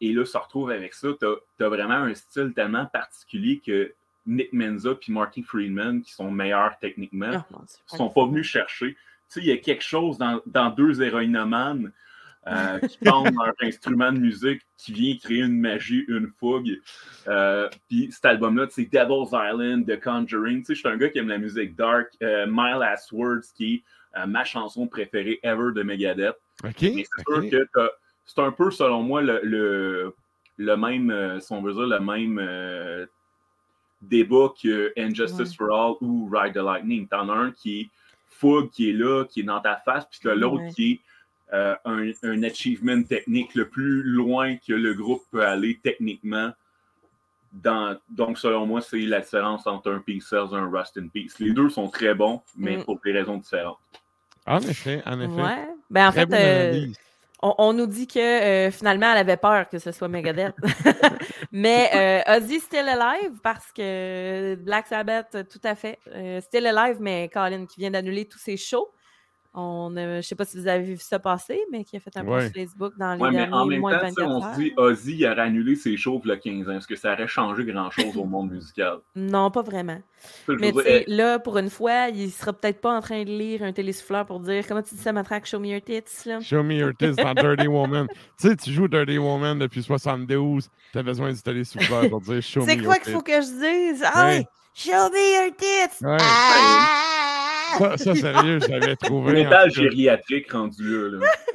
et 0.00 0.12
là, 0.12 0.24
se 0.24 0.38
retrouvent 0.38 0.70
avec 0.70 0.94
ça. 0.94 1.08
Tu 1.18 1.64
as, 1.64 1.68
vraiment 1.68 1.94
un 1.94 2.14
style 2.14 2.52
tellement 2.54 2.86
particulier 2.86 3.60
que 3.64 3.92
Nick 4.26 4.52
Menza 4.52 4.92
et 4.92 5.12
Marty 5.12 5.42
Friedman, 5.42 6.02
qui 6.02 6.12
sont 6.12 6.30
meilleurs 6.30 6.78
techniquement, 6.78 7.44
oh, 7.52 7.56
Dieu. 7.58 7.78
ne 7.92 7.96
sont 7.98 8.08
pas 8.08 8.26
venus 8.26 8.46
chercher. 8.46 8.92
Tu 8.92 8.98
sais, 9.28 9.40
il 9.40 9.46
y 9.46 9.52
a 9.52 9.58
quelque 9.58 9.84
chose 9.84 10.16
dans, 10.18 10.40
dans 10.46 10.70
deux 10.70 11.02
héroïnomanes 11.02 11.92
euh, 12.46 12.78
qui 12.80 12.98
pendent 13.04 13.34
leur 13.34 13.52
instrument 13.62 14.12
de 14.12 14.18
musique 14.18 14.62
qui 14.78 14.92
vient 14.92 15.16
créer 15.22 15.40
une 15.42 15.60
magie, 15.60 16.04
une 16.08 16.28
fougue. 16.38 16.80
Euh, 17.28 17.68
Puis 17.88 18.08
cet 18.10 18.24
album-là, 18.24 18.66
c'est 18.70 18.84
Devil's 18.90 19.30
Island, 19.32 19.86
The 19.86 20.00
Conjuring. 20.02 20.60
Tu 20.60 20.64
sais, 20.66 20.74
je 20.74 20.78
suis 20.80 20.88
un 20.88 20.96
gars 20.96 21.10
qui 21.10 21.18
aime 21.18 21.28
la 21.28 21.38
musique 21.38 21.76
dark. 21.76 22.08
Euh, 22.22 22.46
My 22.48 22.78
Last 22.78 23.12
Words, 23.12 23.52
qui 23.54 23.74
est 23.74 23.82
euh, 24.20 24.26
ma 24.26 24.44
chanson 24.44 24.86
préférée 24.86 25.38
ever 25.42 25.72
de 25.74 25.82
Megadeth. 25.82 26.34
OK. 26.64 26.74
Mais 26.82 27.04
c'est 27.04 27.24
sûr 27.28 27.50
que 27.50 27.66
t'as- 27.74 27.90
c'est 28.26 28.40
un 28.40 28.52
peu, 28.52 28.70
selon 28.70 29.02
moi, 29.02 29.22
le, 29.22 29.40
le, 29.42 30.14
le 30.56 30.76
même, 30.76 31.10
euh, 31.10 31.40
si 31.40 31.52
on 31.52 31.60
veut 31.62 31.72
dire, 31.74 31.86
le 31.86 32.00
même 32.00 32.38
euh, 32.40 33.06
débat 34.02 34.52
que 34.62 34.92
Injustice 34.96 35.54
for 35.54 35.70
All 35.72 35.94
ou 36.00 36.28
Ride 36.32 36.54
the 36.54 36.58
Lightning. 36.64 37.06
T'en 37.08 37.28
as 37.28 37.34
un 37.34 37.50
qui 37.52 37.80
est 37.82 37.90
fougue, 38.26 38.70
qui 38.70 38.90
est 38.90 38.92
là, 38.94 39.24
qui 39.26 39.40
est 39.40 39.44
dans 39.44 39.60
ta 39.60 39.76
face, 39.76 40.06
puis 40.10 40.20
t'as 40.22 40.34
l'autre 40.34 40.62
Ouais. 40.62 40.70
qui 40.74 40.92
est 40.92 41.00
euh, 41.52 41.74
un, 41.84 42.10
un 42.22 42.42
achievement 42.42 43.02
technique 43.02 43.54
le 43.54 43.68
plus 43.68 44.02
loin 44.02 44.56
que 44.56 44.72
le 44.72 44.94
groupe 44.94 45.22
peut 45.30 45.44
aller 45.44 45.80
techniquement. 45.82 46.50
Dans, 47.52 47.96
donc, 48.08 48.38
selon 48.38 48.64
moi, 48.66 48.80
c'est 48.80 49.00
la 49.00 49.20
différence 49.20 49.66
entre 49.66 49.90
un 49.90 49.98
Peace 49.98 50.22
Cells 50.28 50.50
et 50.52 50.56
un 50.56 50.70
Rust 50.70 50.96
in 50.98 51.08
Peace. 51.08 51.34
Les 51.40 51.52
deux 51.52 51.68
sont 51.68 51.88
très 51.88 52.14
bons, 52.14 52.40
mais 52.56 52.76
Mm. 52.76 52.84
pour 52.84 53.00
des 53.04 53.12
raisons 53.12 53.38
différentes. 53.38 53.78
En 54.46 54.60
effet, 54.60 55.02
en 55.04 55.20
effet. 55.20 55.42
Ouais. 55.42 55.68
Ben, 55.90 56.08
en 56.08 56.12
Très 56.12 56.26
fait, 56.26 56.32
euh, 56.32 56.86
on, 57.42 57.54
on 57.58 57.72
nous 57.72 57.86
dit 57.86 58.06
que 58.06 58.18
euh, 58.20 58.70
finalement, 58.70 59.10
elle 59.12 59.18
avait 59.18 59.36
peur 59.36 59.68
que 59.68 59.78
ce 59.80 59.90
soit 59.90 60.06
Megadeth. 60.08 60.54
mais 61.52 62.22
euh, 62.28 62.36
Ozzy 62.36 62.60
Still 62.60 62.88
Alive, 62.88 63.40
parce 63.42 63.72
que 63.72 64.54
Black 64.56 64.86
Sabbath, 64.86 65.36
tout 65.48 65.60
à 65.64 65.74
fait. 65.74 65.98
Euh, 66.14 66.40
Still 66.40 66.66
Alive, 66.68 66.98
mais 67.00 67.28
Colin 67.32 67.66
qui 67.66 67.80
vient 67.80 67.90
d'annuler 67.90 68.26
tous 68.26 68.38
ses 68.38 68.56
shows. 68.56 68.88
On, 69.52 69.92
euh, 69.96 70.12
je 70.12 70.16
ne 70.18 70.20
sais 70.22 70.36
pas 70.36 70.44
si 70.44 70.56
vous 70.60 70.68
avez 70.68 70.84
vu 70.84 70.96
ça 70.96 71.18
passer, 71.18 71.60
mais 71.72 71.82
qui 71.82 71.96
a 71.96 72.00
fait 72.00 72.16
un 72.16 72.24
Ouais. 72.24 72.38
post 72.44 72.54
Facebook 72.56 72.92
dans 72.96 73.14
les 73.14 73.20
Ouais, 73.20 73.30
mais 73.32 73.48
en 73.48 73.50
derniers 73.66 73.70
même 73.70 73.80
moins 73.80 73.92
de 73.96 73.98
temps, 73.98 74.06
tu 74.08 74.14
sais, 74.14 74.22
24 74.22 74.30
on 74.30 74.54
se 74.54 74.60
dit, 74.60 74.72
Ozzy 74.76 75.16
il 75.18 75.26
aurait 75.26 75.40
annulé 75.40 75.74
ses 75.74 75.96
shows 75.96 76.22
a 76.30 76.36
15 76.36 76.68
ans. 76.68 76.76
Est-ce 76.76 76.86
que 76.86 76.94
ça 76.94 77.12
aurait 77.14 77.26
changé 77.26 77.64
grand-chose 77.64 78.16
au 78.16 78.24
monde 78.26 78.52
musical? 78.52 78.98
Non, 79.16 79.50
pas 79.50 79.62
vraiment. 79.62 79.98
Ça, 80.46 80.52
Mais 80.60 80.70
dire, 80.70 80.82
tu 80.84 80.88
sais, 80.88 81.04
eh, 81.08 81.10
là, 81.10 81.38
pour 81.40 81.58
une 81.58 81.68
fois, 81.70 82.08
il 82.10 82.30
sera 82.30 82.52
peut-être 82.52 82.80
pas 82.80 82.96
en 82.96 83.00
train 83.00 83.24
de 83.24 83.30
lire 83.30 83.64
un 83.64 83.72
télésouffleur 83.72 84.24
pour 84.24 84.38
dire 84.38 84.64
comment 84.68 84.82
tu 84.82 84.94
dis 84.94 85.00
ça, 85.00 85.12
Matraque, 85.12 85.46
show 85.46 85.58
me 85.58 85.66
your 85.66 85.80
tits, 85.82 86.28
là? 86.28 86.38
Show 86.40 86.62
me 86.62 86.74
your 86.74 86.92
tits 86.96 87.16
dans 87.16 87.34
Dirty 87.34 87.66
Woman. 87.66 88.06
tu 88.40 88.48
sais, 88.48 88.54
tu 88.56 88.70
joues 88.72 88.86
Dirty 88.86 89.18
Woman 89.18 89.58
depuis 89.58 89.82
72. 89.82 90.68
T'as 90.92 91.02
besoin 91.02 91.32
du 91.32 91.42
télésouffleur 91.42 92.08
pour 92.08 92.20
dire 92.20 92.40
Show 92.40 92.60
me 92.60 92.66
C'est 92.66 92.76
your 92.76 92.84
quoi 92.84 92.96
tits. 92.96 93.02
qu'il 93.02 93.12
faut 93.14 93.22
que 93.22 93.32
je 93.32 93.92
dise? 93.94 94.04
Ah 94.14 94.26
Ouais. 94.26 94.46
Show 94.74 94.90
me 94.92 95.44
your 95.46 95.56
tits! 95.56 96.04
Ouais. 96.04 96.16
Ah! 96.20 97.19
Ça, 97.78 97.96
ça, 97.96 98.14
sérieux, 98.14 98.58
je 98.60 98.68
l'avais 98.68 98.96
trouvé. 98.96 99.44
tout 99.44 99.50
cas. 99.50 99.68
gériatrique 99.68 100.50
rendu 100.52 101.10
là. 101.10 101.26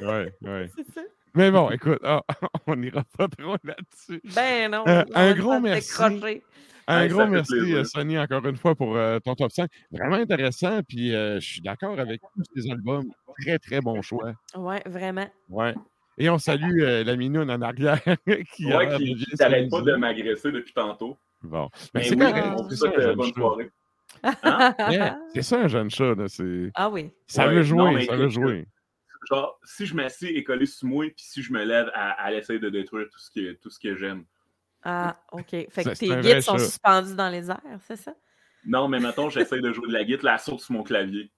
C'est 0.76 0.94
ça. 0.94 1.00
Mais 1.34 1.50
bon, 1.50 1.70
écoute, 1.70 1.98
ah, 2.02 2.22
on 2.66 2.76
n'ira 2.76 3.02
pas 3.16 3.28
trop 3.28 3.56
là-dessus. 3.62 4.22
Ben 4.34 4.70
non. 4.70 4.84
Euh, 4.88 5.04
un 5.14 5.34
gros 5.34 5.60
merci. 5.60 5.90
décrocher. 5.90 6.42
Un 6.88 7.02
Ouais, 7.02 7.08
gros 7.08 7.26
merci, 7.26 7.52
plaisir. 7.52 7.78
euh, 7.78 7.84
Sonny, 7.84 8.16
encore 8.18 8.46
une 8.46 8.56
fois, 8.56 8.74
pour 8.76 8.96
euh, 8.96 9.18
ton 9.18 9.34
top 9.34 9.50
5. 9.50 9.68
Vraiment 9.90 10.16
intéressant, 10.16 10.80
puis 10.88 11.14
euh, 11.14 11.40
je 11.40 11.46
suis 11.46 11.60
d'accord 11.60 11.98
avec 11.98 12.20
tous 12.34 12.44
tes 12.62 12.70
albums. 12.70 13.10
Très, 13.42 13.58
très 13.58 13.80
bon 13.80 14.00
choix. 14.02 14.32
Ouais, 14.54 14.82
vraiment. 14.86 15.26
Ouais. 15.50 15.74
Et 16.16 16.30
on 16.30 16.38
salue 16.38 16.80
euh, 16.80 17.04
la 17.04 17.16
minoune 17.16 17.50
en 17.50 17.60
arrière 17.60 18.00
qui 18.54 18.72
a 18.72 18.78
Ouais, 18.78 18.86
l'air 18.88 18.98
qui 18.98 19.68
pas 19.68 19.80
de 19.82 19.96
m'agresser 19.96 20.50
depuis 20.52 20.72
tantôt. 20.72 21.18
Bon. 21.42 21.68
Ben, 21.92 22.00
Mais 22.00 22.04
c'est 22.04 22.14
oui, 22.14 22.18
correct. 22.20 22.46
on 22.56 22.62
vous 22.62 22.70
souhaite 22.70 22.98
un 22.98 23.14
bonne 23.14 23.32
soirée. 23.34 23.70
Hein? 24.22 24.74
Yeah, 24.90 25.18
C'est 25.34 25.42
ça, 25.42 25.60
un 25.60 25.68
jeune 25.68 25.90
chat. 25.90 26.14
là, 26.14 26.28
c'est- 26.28 26.70
Ah 26.74 26.88
oui. 26.90 27.10
Ça 27.26 27.46
Ouais, 27.48 27.54
veut 27.56 27.62
jouer, 27.62 27.78
non, 27.94 28.00
ça 28.00 28.16
veut 28.16 28.28
jouer. 28.28 28.66
Genre, 29.30 29.58
si 29.64 29.86
je 29.86 29.94
m'assieds 29.94 30.36
et 30.38 30.44
collé 30.44 30.66
sur 30.66 30.86
moi, 30.88 31.04
puis 31.06 31.24
si 31.24 31.42
je 31.42 31.52
me 31.52 31.64
lève, 31.64 31.90
elle, 31.94 32.14
elle 32.26 32.34
essaie 32.34 32.58
de 32.58 32.68
détruire 32.68 33.06
tout 33.10 33.18
ce 33.18 33.30
que, 33.30 33.52
tout 33.54 33.70
ce 33.70 33.78
que 33.80 33.96
j'aime. 33.96 34.24
Ah, 34.84 35.20
OK. 35.32 35.50
Fait 35.50 35.66
que 35.68 35.82
Ça, 35.82 35.94
tes 35.96 36.08
guides 36.20 36.40
sont 36.42 36.58
chat. 36.58 36.64
suspendus 36.64 37.14
dans 37.16 37.28
les 37.28 37.50
airs, 37.50 37.60
c'est 37.80 37.96
ça? 37.96 38.14
Non, 38.64 38.86
mais 38.88 39.00
mettons, 39.00 39.28
j'essaie 39.30 39.60
de 39.60 39.72
jouer 39.72 39.88
de 39.88 39.92
la 39.92 40.04
guitare, 40.04 40.24
la 40.32 40.38
saute 40.38 40.60
sur 40.60 40.72
mon 40.74 40.82
clavier. 40.84 41.32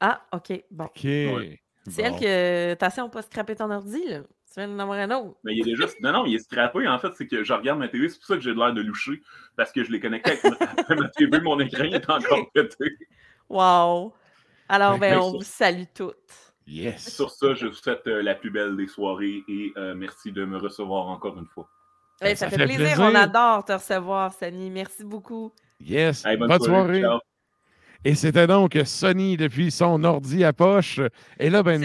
Ah, 0.00 0.20
OK. 0.32 0.62
Bon. 0.70 0.84
OK. 0.84 1.02
Ouais. 1.04 1.60
C'est 1.88 2.02
Bon. 2.02 2.16
elle 2.16 2.20
que. 2.20 2.72
Attention, 2.72 3.08
pas 3.10 3.22
scraper 3.22 3.56
ton 3.56 3.70
ordi, 3.70 4.04
là? 4.06 4.20
Tu 4.58 4.64
viens 4.64 4.74
d'en 4.74 4.82
avoir 4.82 4.98
un 4.98 5.10
autre. 5.12 5.36
Mais 5.44 5.54
il 5.54 5.60
est 5.60 5.76
déjà. 5.76 5.86
Non, 6.02 6.12
non, 6.12 6.26
il 6.26 6.34
est 6.34 6.40
scrappé. 6.40 6.88
En 6.88 6.98
fait, 6.98 7.12
c'est 7.16 7.28
que 7.28 7.44
je 7.44 7.52
regarde 7.52 7.78
ma 7.78 7.86
télé, 7.86 8.08
c'est 8.08 8.18
pour 8.18 8.26
ça 8.26 8.34
que 8.34 8.40
j'ai 8.40 8.54
l'air 8.54 8.72
de 8.72 8.80
loucher. 8.80 9.22
Parce 9.56 9.70
que 9.70 9.84
je 9.84 9.92
l'ai 9.92 10.00
connecté 10.00 10.32
avec 10.32 10.44
ma, 10.44 10.96
ma 10.96 11.08
télé, 11.10 11.40
mon 11.40 11.60
écran 11.60 11.84
est 11.84 12.10
encore 12.10 12.50
pété. 12.54 12.96
Wow! 13.48 14.12
Alors, 14.68 14.94
Fait 14.94 15.00
ben, 15.00 15.14
que 15.14 15.20
on 15.20 15.30
vous 15.32 15.42
salue 15.42 15.84
toutes. 15.94 16.16
Yes. 16.66 17.14
Sur 17.14 17.30
ça, 17.30 17.54
je 17.54 17.66
vous 17.66 17.72
souhaite 17.72 18.06
euh, 18.08 18.20
la 18.20 18.34
plus 18.34 18.50
belle 18.50 18.76
des 18.76 18.88
soirées 18.88 19.42
et 19.48 19.72
euh, 19.76 19.94
merci 19.94 20.32
de 20.32 20.44
me 20.44 20.58
recevoir 20.58 21.06
encore 21.06 21.38
une 21.38 21.46
fois. 21.46 21.68
Hey, 22.20 22.36
ça 22.36 22.46
ça, 22.46 22.50
fait 22.50 22.56
fait 22.58 22.64
plaisir. 22.64 22.96
plaisir. 22.96 23.04
On 23.04 23.14
adore 23.14 23.64
te 23.64 23.72
recevoir, 23.72 24.32
Sani. 24.32 24.70
Merci 24.70 25.04
beaucoup. 25.04 25.52
Yes. 25.80 26.26
Hey, 26.26 26.36
bonne, 26.36 26.58
soirée. 26.60 27.00
Ciao. 27.00 27.20
Et 28.04 28.14
c'était 28.14 28.46
donc 28.46 28.76
Sony 28.84 29.36
depuis 29.36 29.70
son 29.70 30.02
ordi 30.04 30.44
à 30.44 30.52
poche. 30.52 31.00
Et 31.38 31.48
là, 31.48 31.62
ben, 31.62 31.84